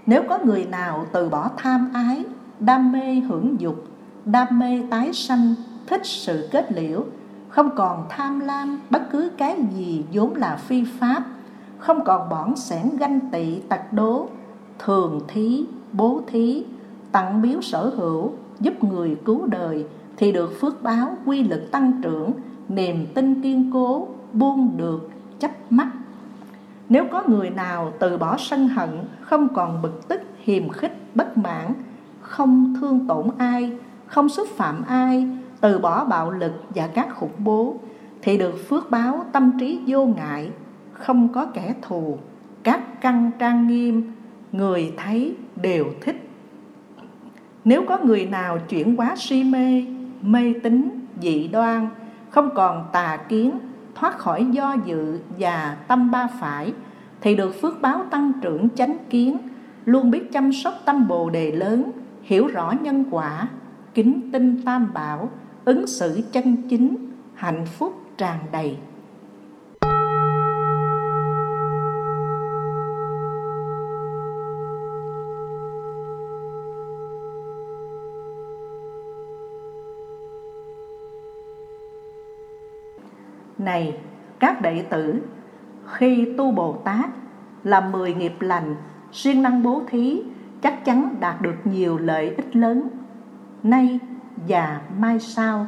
Nếu 0.06 0.24
có 0.30 0.40
người 0.44 0.66
nào 0.66 1.06
từ 1.12 1.30
bỏ 1.30 1.50
tham 1.58 1.90
ái, 1.94 2.26
đam 2.60 2.92
mê 2.92 3.16
hưởng 3.16 3.56
dục, 3.60 3.86
đam 4.26 4.60
mê 4.60 4.84
tái 4.90 5.14
sanh, 5.14 5.56
thích 5.88 6.02
sự 6.04 6.50
kết 6.52 6.72
liễu, 6.72 7.06
không 7.50 7.76
còn 7.76 8.06
tham 8.10 8.40
lam 8.40 8.80
bất 8.90 9.02
cứ 9.12 9.32
cái 9.38 9.58
gì 9.76 10.06
vốn 10.14 10.36
là 10.36 10.56
phi 10.56 10.84
pháp, 11.00 11.24
không 11.78 12.04
còn 12.06 12.30
bỏng 12.30 12.56
sẻn 12.56 12.98
ganh 13.00 13.20
tị 13.32 13.60
tặc 13.60 13.94
đố, 13.94 14.30
thường 14.86 15.20
thí, 15.28 15.66
bố 15.94 16.22
thí, 16.28 16.64
tặng 17.12 17.42
biếu 17.42 17.62
sở 17.62 17.90
hữu, 17.98 18.32
giúp 18.60 18.84
người 18.84 19.18
cứu 19.26 19.46
đời 19.46 19.86
thì 20.18 20.32
được 20.32 20.60
phước 20.62 20.84
báo 20.84 21.18
quy 21.26 21.44
lực 21.44 21.72
tăng 21.72 22.02
trưởng, 22.04 22.32
niềm 22.70 23.06
tin 23.14 23.42
kiên 23.42 23.72
cố, 23.74 24.08
buông 24.34 24.78
được 24.78 25.10
chấp 25.40 25.52
mắt. 25.70 25.88
Nếu 26.90 27.06
có 27.12 27.24
người 27.28 27.50
nào 27.50 27.94
từ 28.00 28.18
bỏ 28.18 28.38
sân 28.40 28.68
hận, 28.68 28.90
không 29.22 29.48
còn 29.54 29.82
bực 29.82 30.08
tức, 30.08 30.22
hiềm 30.40 30.70
khích, 30.70 30.98
bất 31.16 31.38
mãn, 31.38 31.74
không 32.22 32.76
thương 32.82 33.08
tổn 33.08 33.28
ai, 33.38 33.72
không 34.06 34.30
xúc 34.30 34.48
phạm 34.56 34.84
ai, 34.88 35.28
từ 35.62 35.80
bỏ 35.80 36.06
bạo 36.06 36.32
lực 36.32 36.52
và 36.76 36.88
các 36.88 37.16
khủng 37.16 37.44
bố, 37.44 37.76
thì 38.22 38.38
được 38.38 38.70
phước 38.70 38.92
báo 38.92 39.26
tâm 39.32 39.52
trí 39.60 39.80
vô 39.88 40.06
ngại, 40.06 40.52
không 40.94 41.34
có 41.34 41.46
kẻ 41.46 41.76
thù 41.82 42.18
các 42.64 43.02
căn 43.02 43.32
trang 43.40 43.68
nghiêm 43.68 44.12
người 44.52 44.94
thấy 44.98 45.36
đều 45.62 45.86
thích. 46.02 46.28
Nếu 47.66 47.84
có 47.88 47.98
người 48.04 48.26
nào 48.26 48.60
chuyển 48.70 48.96
quá 48.96 49.16
si 49.18 49.44
mê 49.44 49.84
mê 50.22 50.54
tín, 50.64 50.90
dị 51.22 51.48
đoan, 51.48 51.88
không 52.30 52.50
còn 52.56 52.86
tà 52.94 53.18
kiến, 53.30 53.52
thoát 53.96 54.18
khỏi 54.18 54.46
do 54.52 54.76
dự 54.86 55.20
và 55.40 55.78
tâm 55.88 56.12
ba 56.12 56.28
phải, 56.40 56.74
thì 57.22 57.36
được 57.36 57.62
phước 57.62 57.82
báo 57.82 58.04
tăng 58.12 58.32
trưởng 58.42 58.70
chánh 58.70 58.98
kiến, 59.10 59.38
luôn 59.86 60.12
biết 60.12 60.32
chăm 60.32 60.54
sóc 60.54 60.74
tâm 60.86 61.08
bồ 61.08 61.30
đề 61.30 61.52
lớn, 61.52 61.92
hiểu 62.24 62.48
rõ 62.48 62.74
nhân 62.82 63.06
quả, 63.12 63.48
kính 63.94 64.30
tinh 64.34 64.62
tam 64.66 64.94
bảo, 64.94 65.30
ứng 65.66 65.88
xử 65.88 66.22
chân 66.32 66.56
chính, 66.70 66.96
hạnh 67.34 67.66
phúc 67.66 68.02
tràn 68.18 68.38
đầy. 68.52 68.78
Này, 83.62 83.98
các 84.40 84.62
đệ 84.62 84.82
tử, 84.90 85.22
Khi 85.86 86.34
tu 86.38 86.52
Bồ 86.52 86.74
Tát 86.74 87.10
Làm 87.64 87.92
mười 87.92 88.14
nghiệp 88.14 88.34
lành, 88.40 88.76
siêng 89.12 89.42
năng 89.42 89.64
bố 89.64 89.82
thí, 89.88 90.24
Chắc 90.62 90.86
chắn 90.86 91.16
đạt 91.20 91.42
được 91.42 91.56
nhiều 91.64 91.98
lợi 91.98 92.30
ích 92.30 92.56
lớn. 92.56 92.88
Nay 93.64 94.00
và 94.48 94.82
mai 95.00 95.20
sau, 95.20 95.68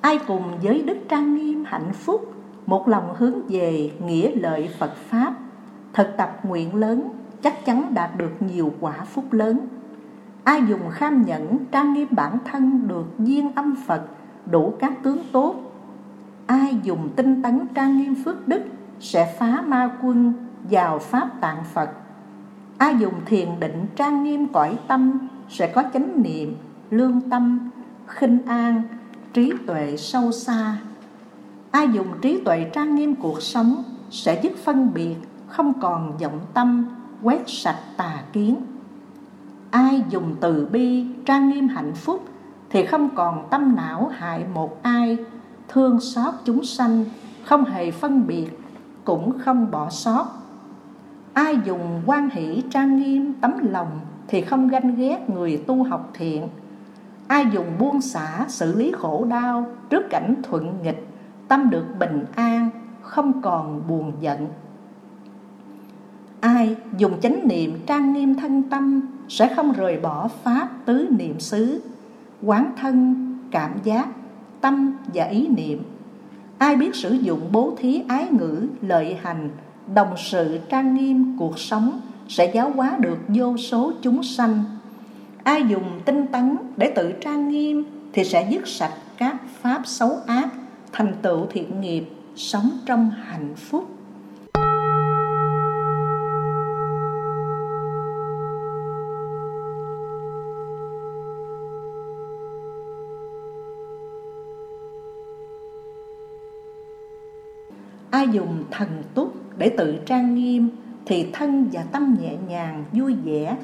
Ai 0.00 0.18
cùng 0.26 0.42
với 0.62 0.82
đức 0.82 0.96
trang 1.08 1.34
nghiêm 1.34 1.64
hạnh 1.66 1.92
phúc, 1.92 2.32
Một 2.66 2.88
lòng 2.88 3.14
hướng 3.18 3.48
về 3.48 3.90
nghĩa 4.04 4.30
lợi 4.34 4.68
Phật 4.78 4.96
Pháp, 4.96 5.34
Thực 5.92 6.16
tập 6.16 6.40
nguyện 6.42 6.74
lớn, 6.74 7.08
Chắc 7.42 7.64
chắn 7.64 7.94
đạt 7.94 8.10
được 8.16 8.32
nhiều 8.40 8.74
quả 8.80 8.92
phúc 8.92 9.24
lớn. 9.32 9.58
Ai 10.44 10.62
dùng 10.68 10.90
kham 10.90 11.22
nhẫn, 11.22 11.56
trang 11.72 11.92
nghiêm 11.92 12.08
bản 12.10 12.38
thân, 12.44 12.88
được 12.88 13.06
duyên 13.18 13.52
âm 13.54 13.74
Phật, 13.86 14.02
đủ 14.46 14.74
các 14.80 15.02
tướng 15.02 15.18
tốt 15.32 15.63
ai 16.46 16.76
dùng 16.82 17.08
tinh 17.16 17.42
tấn 17.42 17.66
trang 17.74 17.98
nghiêm 17.98 18.14
phước 18.24 18.48
đức 18.48 18.62
sẽ 19.00 19.34
phá 19.38 19.62
ma 19.66 19.90
quân 20.02 20.32
vào 20.70 20.98
pháp 20.98 21.40
tạng 21.40 21.64
Phật. 21.64 21.90
Ai 22.78 22.96
dùng 22.98 23.14
thiền 23.26 23.48
định 23.60 23.86
trang 23.96 24.24
nghiêm 24.24 24.48
cõi 24.48 24.78
tâm 24.88 25.28
sẽ 25.48 25.66
có 25.66 25.82
chánh 25.92 26.22
niệm, 26.22 26.56
lương 26.90 27.20
tâm, 27.30 27.70
khinh 28.06 28.38
an, 28.46 28.82
trí 29.32 29.52
tuệ 29.66 29.96
sâu 29.96 30.32
xa. 30.32 30.76
Ai 31.70 31.88
dùng 31.92 32.06
trí 32.22 32.40
tuệ 32.44 32.70
trang 32.72 32.94
nghiêm 32.94 33.14
cuộc 33.14 33.42
sống 33.42 33.82
sẽ 34.10 34.40
dứt 34.42 34.52
phân 34.64 34.94
biệt, 34.94 35.16
không 35.48 35.80
còn 35.80 36.16
vọng 36.18 36.40
tâm, 36.54 36.86
quét 37.22 37.42
sạch 37.46 37.80
tà 37.96 38.22
kiến. 38.32 38.56
Ai 39.70 40.02
dùng 40.10 40.36
từ 40.40 40.68
bi 40.72 41.06
trang 41.26 41.48
nghiêm 41.48 41.68
hạnh 41.68 41.92
phúc 41.94 42.24
thì 42.70 42.86
không 42.86 43.08
còn 43.14 43.48
tâm 43.50 43.76
não 43.76 44.10
hại 44.14 44.44
một 44.54 44.82
ai 44.82 45.18
thương 45.74 46.00
xót 46.00 46.34
chúng 46.44 46.64
sanh, 46.64 47.04
không 47.44 47.64
hề 47.64 47.90
phân 47.90 48.26
biệt, 48.26 48.48
cũng 49.04 49.38
không 49.38 49.70
bỏ 49.70 49.90
sót. 49.90 50.26
Ai 51.32 51.58
dùng 51.64 52.02
quan 52.06 52.30
hỷ 52.30 52.62
trang 52.70 52.96
nghiêm, 52.96 53.34
tấm 53.40 53.52
lòng 53.70 54.00
thì 54.28 54.40
không 54.40 54.68
ganh 54.68 54.94
ghét 54.96 55.30
người 55.30 55.56
tu 55.66 55.82
học 55.82 56.10
thiện. 56.14 56.48
Ai 57.26 57.46
dùng 57.52 57.66
buông 57.78 58.00
xả, 58.00 58.44
xử 58.48 58.78
lý 58.78 58.92
khổ 58.96 59.24
đau 59.24 59.66
trước 59.90 60.02
cảnh 60.10 60.34
thuận 60.42 60.82
nghịch, 60.82 61.06
tâm 61.48 61.70
được 61.70 61.84
bình 61.98 62.24
an, 62.34 62.70
không 63.02 63.42
còn 63.42 63.82
buồn 63.88 64.12
giận. 64.20 64.46
Ai 66.40 66.76
dùng 66.98 67.20
chánh 67.20 67.48
niệm 67.48 67.78
trang 67.86 68.12
nghiêm 68.12 68.34
thân 68.34 68.62
tâm 68.62 69.00
sẽ 69.28 69.54
không 69.56 69.72
rời 69.72 70.00
bỏ 70.00 70.28
pháp 70.28 70.68
tứ 70.84 71.06
niệm 71.18 71.40
xứ, 71.40 71.82
quán 72.42 72.72
thân, 72.76 73.14
cảm 73.50 73.70
giác 73.84 74.06
tâm 74.64 74.92
và 75.14 75.24
ý 75.24 75.48
niệm. 75.48 75.82
Ai 76.58 76.76
biết 76.76 76.94
sử 76.94 77.12
dụng 77.12 77.40
bố 77.52 77.74
thí 77.78 78.02
ái 78.08 78.26
ngữ, 78.30 78.66
lợi 78.80 79.16
hành, 79.22 79.50
đồng 79.94 80.14
sự 80.16 80.58
trang 80.68 80.94
nghiêm 80.94 81.36
cuộc 81.38 81.58
sống 81.58 82.00
sẽ 82.28 82.52
giáo 82.54 82.70
hóa 82.70 82.96
được 83.00 83.18
vô 83.28 83.56
số 83.56 83.92
chúng 84.02 84.22
sanh. 84.22 84.64
Ai 85.42 85.62
dùng 85.68 86.00
tinh 86.04 86.26
tấn 86.32 86.56
để 86.76 86.92
tự 86.96 87.12
trang 87.20 87.48
nghiêm 87.48 87.84
thì 88.12 88.24
sẽ 88.24 88.48
dứt 88.50 88.68
sạch 88.68 88.94
các 89.18 89.36
pháp 89.60 89.82
xấu 89.86 90.16
ác, 90.26 90.48
thành 90.92 91.14
tựu 91.22 91.46
thiện 91.50 91.80
nghiệp, 91.80 92.04
sống 92.36 92.70
trong 92.86 93.10
hạnh 93.10 93.54
phúc. 93.56 93.93
Dùng 108.24 108.64
thần 108.70 108.88
túc 109.14 109.34
để 109.58 109.68
tự 109.68 109.96
trang 110.06 110.34
nghiêm 110.34 110.68
thì 111.06 111.30
thân 111.32 111.68
và 111.72 111.82
tâm 111.92 112.16
nhẹ 112.20 112.36
nhàng, 112.48 112.84
vui 112.92 113.16
vẻ. 113.24 113.56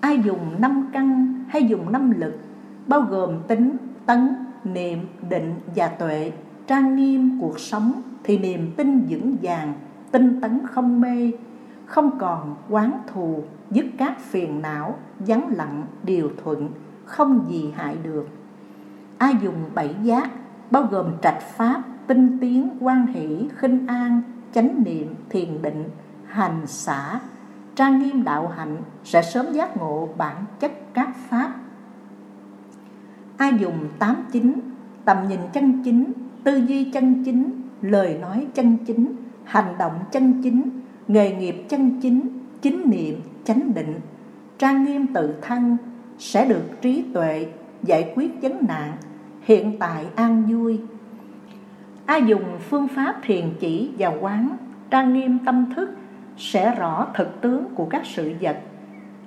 Ai 0.00 0.20
dùng 0.24 0.60
năm 0.60 0.90
căn 0.92 1.34
hay 1.48 1.64
dùng 1.64 1.92
năm 1.92 2.10
lực, 2.10 2.38
bao 2.86 3.00
gồm 3.00 3.38
tính, 3.48 3.76
tấn, 4.06 4.34
niệm, 4.64 4.98
định 5.30 5.54
và 5.76 5.88
tuệ, 5.88 6.32
trang 6.66 6.96
nghiêm 6.96 7.38
cuộc 7.40 7.60
sống 7.60 8.02
thì 8.24 8.38
niềm 8.38 8.70
tin 8.76 9.06
vững 9.08 9.36
vàng, 9.42 9.74
tinh 10.10 10.40
tấn 10.40 10.60
không 10.66 11.00
mê, 11.00 11.32
không 11.86 12.18
còn 12.18 12.56
quán 12.68 12.92
thù, 13.12 13.42
dứt 13.70 13.86
các 13.98 14.20
phiền 14.20 14.62
não, 14.62 14.94
vắng 15.18 15.48
lặng, 15.56 15.86
điều 16.02 16.30
thuận, 16.44 16.68
không 17.04 17.46
gì 17.48 17.72
hại 17.76 17.96
được. 18.02 18.28
Ai 19.18 19.34
dùng 19.42 19.54
bảy 19.74 19.94
giác, 20.02 20.30
bao 20.70 20.82
gồm 20.82 21.06
trạch 21.22 21.42
pháp 21.42 21.82
tinh 22.10 22.38
tiến, 22.40 22.68
quan 22.80 23.06
hỷ, 23.06 23.48
khinh 23.56 23.86
an, 23.86 24.22
chánh 24.52 24.82
niệm, 24.84 25.14
thiền 25.28 25.62
định, 25.62 25.84
hành 26.26 26.66
xả. 26.66 27.20
Trang 27.74 28.02
nghiêm 28.02 28.24
đạo 28.24 28.48
hạnh 28.48 28.76
sẽ 29.04 29.22
sớm 29.22 29.52
giác 29.52 29.76
ngộ 29.76 30.08
bản 30.16 30.44
chất 30.60 30.72
các 30.94 31.16
pháp. 31.28 31.54
Ai 33.36 33.52
dùng 33.58 33.88
tám 33.98 34.16
chính 34.32 34.60
tầm 35.04 35.16
nhìn 35.28 35.40
chân 35.52 35.82
chính, 35.84 36.12
tư 36.44 36.56
duy 36.56 36.84
chân 36.84 37.24
chính, 37.24 37.52
lời 37.82 38.18
nói 38.20 38.46
chân 38.54 38.76
chính, 38.86 39.16
hành 39.44 39.74
động 39.78 39.98
chân 40.12 40.42
chính, 40.42 40.70
nghề 41.08 41.36
nghiệp 41.36 41.64
chân 41.68 42.00
chính 42.00 42.38
chính 42.62 42.90
niệm, 42.90 43.20
chánh 43.44 43.74
định. 43.74 44.00
Trang 44.58 44.84
nghiêm 44.84 45.06
tự 45.14 45.34
thân 45.42 45.76
sẽ 46.18 46.48
được 46.48 46.64
trí 46.82 47.04
tuệ 47.14 47.46
giải 47.82 48.12
quyết 48.16 48.42
vấn 48.42 48.66
nạn, 48.68 48.96
hiện 49.40 49.78
tại 49.78 50.06
an 50.16 50.44
vui 50.48 50.80
ai 52.10 52.22
dùng 52.26 52.58
phương 52.58 52.88
pháp 52.88 53.16
thiền 53.22 53.44
chỉ 53.60 53.90
và 53.98 54.08
quán 54.08 54.56
trang 54.90 55.12
nghiêm 55.12 55.38
tâm 55.46 55.72
thức, 55.76 55.90
sẽ 56.36 56.74
rõ 56.74 57.06
thực 57.14 57.40
tướng 57.40 57.64
của 57.74 57.86
các 57.90 58.02
sự 58.04 58.32
vật. 58.40 58.60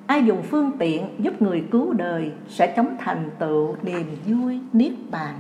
Ai 0.08 0.26
dùng 0.26 0.43
phương 0.43 0.72
tiện 0.80 1.06
giúp 1.19 1.41
người 1.41 1.63
cứu 1.72 1.93
đời 1.93 2.32
sẽ 2.48 2.74
chống 2.76 2.96
thành 3.00 3.30
tựu 3.39 3.76
niềm 3.84 4.06
vui 4.26 4.60
niết 4.74 4.93
bàn. 5.12 5.36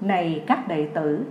Này 0.00 0.44
các 0.46 0.68
đệ 0.68 0.88
tử 0.94 1.24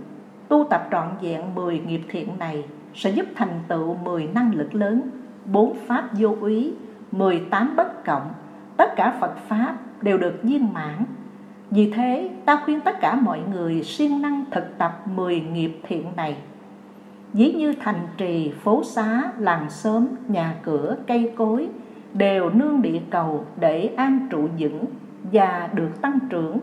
tu 0.50 0.66
tập 0.70 0.88
trọn 0.90 1.08
vẹn 1.22 1.54
10 1.54 1.78
nghiệp 1.78 2.00
thiện 2.08 2.28
này 2.38 2.64
sẽ 2.94 3.10
giúp 3.10 3.26
thành 3.34 3.60
tựu 3.68 3.94
10 3.94 4.28
năng 4.34 4.54
lực 4.54 4.74
lớn, 4.74 5.10
bốn 5.52 5.76
pháp 5.86 6.08
vô 6.18 6.36
úy, 6.40 6.74
18 7.12 7.76
bất 7.76 8.04
cộng, 8.04 8.32
tất 8.76 8.96
cả 8.96 9.16
Phật 9.20 9.36
Pháp 9.48 9.76
đều 10.02 10.18
được 10.18 10.42
viên 10.42 10.72
mãn. 10.72 11.04
Vì 11.70 11.92
thế, 11.92 12.30
ta 12.44 12.62
khuyên 12.64 12.80
tất 12.80 13.00
cả 13.00 13.14
mọi 13.14 13.40
người 13.52 13.82
siêng 13.82 14.22
năng 14.22 14.44
thực 14.50 14.78
tập 14.78 15.02
10 15.14 15.40
nghiệp 15.40 15.80
thiện 15.82 16.06
này. 16.16 16.36
Ví 17.32 17.52
như 17.52 17.74
thành 17.80 18.06
trì, 18.16 18.52
phố 18.64 18.82
xá, 18.84 19.32
làng 19.38 19.70
xóm, 19.70 20.06
nhà 20.28 20.54
cửa, 20.62 20.96
cây 21.06 21.32
cối 21.36 21.68
đều 22.14 22.50
nương 22.50 22.82
địa 22.82 23.00
cầu 23.10 23.44
để 23.60 23.90
an 23.96 24.26
trụ 24.30 24.48
vững 24.58 24.84
và 25.32 25.68
được 25.74 26.00
tăng 26.00 26.18
trưởng. 26.30 26.58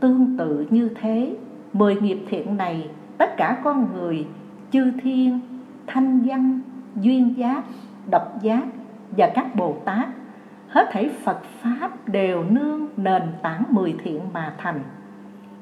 Tương 0.00 0.36
tự 0.38 0.66
như 0.70 0.88
thế, 1.00 1.36
10 1.72 1.94
nghiệp 1.94 2.18
thiện 2.28 2.56
này 2.56 2.88
tất 3.20 3.36
cả 3.36 3.60
con 3.64 3.92
người 3.92 4.26
chư 4.70 4.92
thiên 5.02 5.40
thanh 5.86 6.20
văn 6.20 6.60
duyên 7.00 7.36
giác 7.36 7.64
độc 8.10 8.42
giác 8.42 8.62
và 9.16 9.30
các 9.34 9.54
bồ 9.54 9.76
tát 9.84 10.08
hết 10.68 10.88
thảy 10.92 11.10
phật 11.24 11.42
pháp 11.44 12.08
đều 12.08 12.44
nương 12.44 12.86
nền 12.96 13.22
tảng 13.42 13.64
mười 13.70 13.94
thiện 14.04 14.20
mà 14.32 14.54
thành 14.58 14.80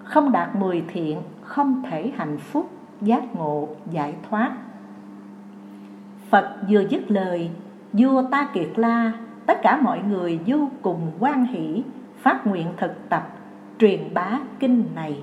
không 0.04 0.32
đạt 0.32 0.56
mười 0.56 0.84
thiện 0.88 1.18
không 1.42 1.82
thể 1.90 2.12
hạnh 2.16 2.38
phúc 2.38 2.70
giác 3.00 3.36
ngộ 3.36 3.68
giải 3.90 4.14
thoát 4.30 4.52
Phật 6.30 6.56
vừa 6.68 6.80
dứt 6.88 7.10
lời, 7.10 7.50
vua 7.92 8.22
Ta 8.30 8.48
Kiệt 8.54 8.68
La, 8.76 9.12
tất 9.46 9.58
cả 9.62 9.80
mọi 9.82 10.00
người 10.08 10.40
vô 10.46 10.68
cùng 10.82 11.10
quan 11.18 11.44
hỷ, 11.44 11.82
phát 12.22 12.46
nguyện 12.46 12.66
thực 12.76 13.08
tập, 13.08 13.28
truyền 13.78 14.14
bá 14.14 14.38
kinh 14.60 14.84
này. 14.94 15.22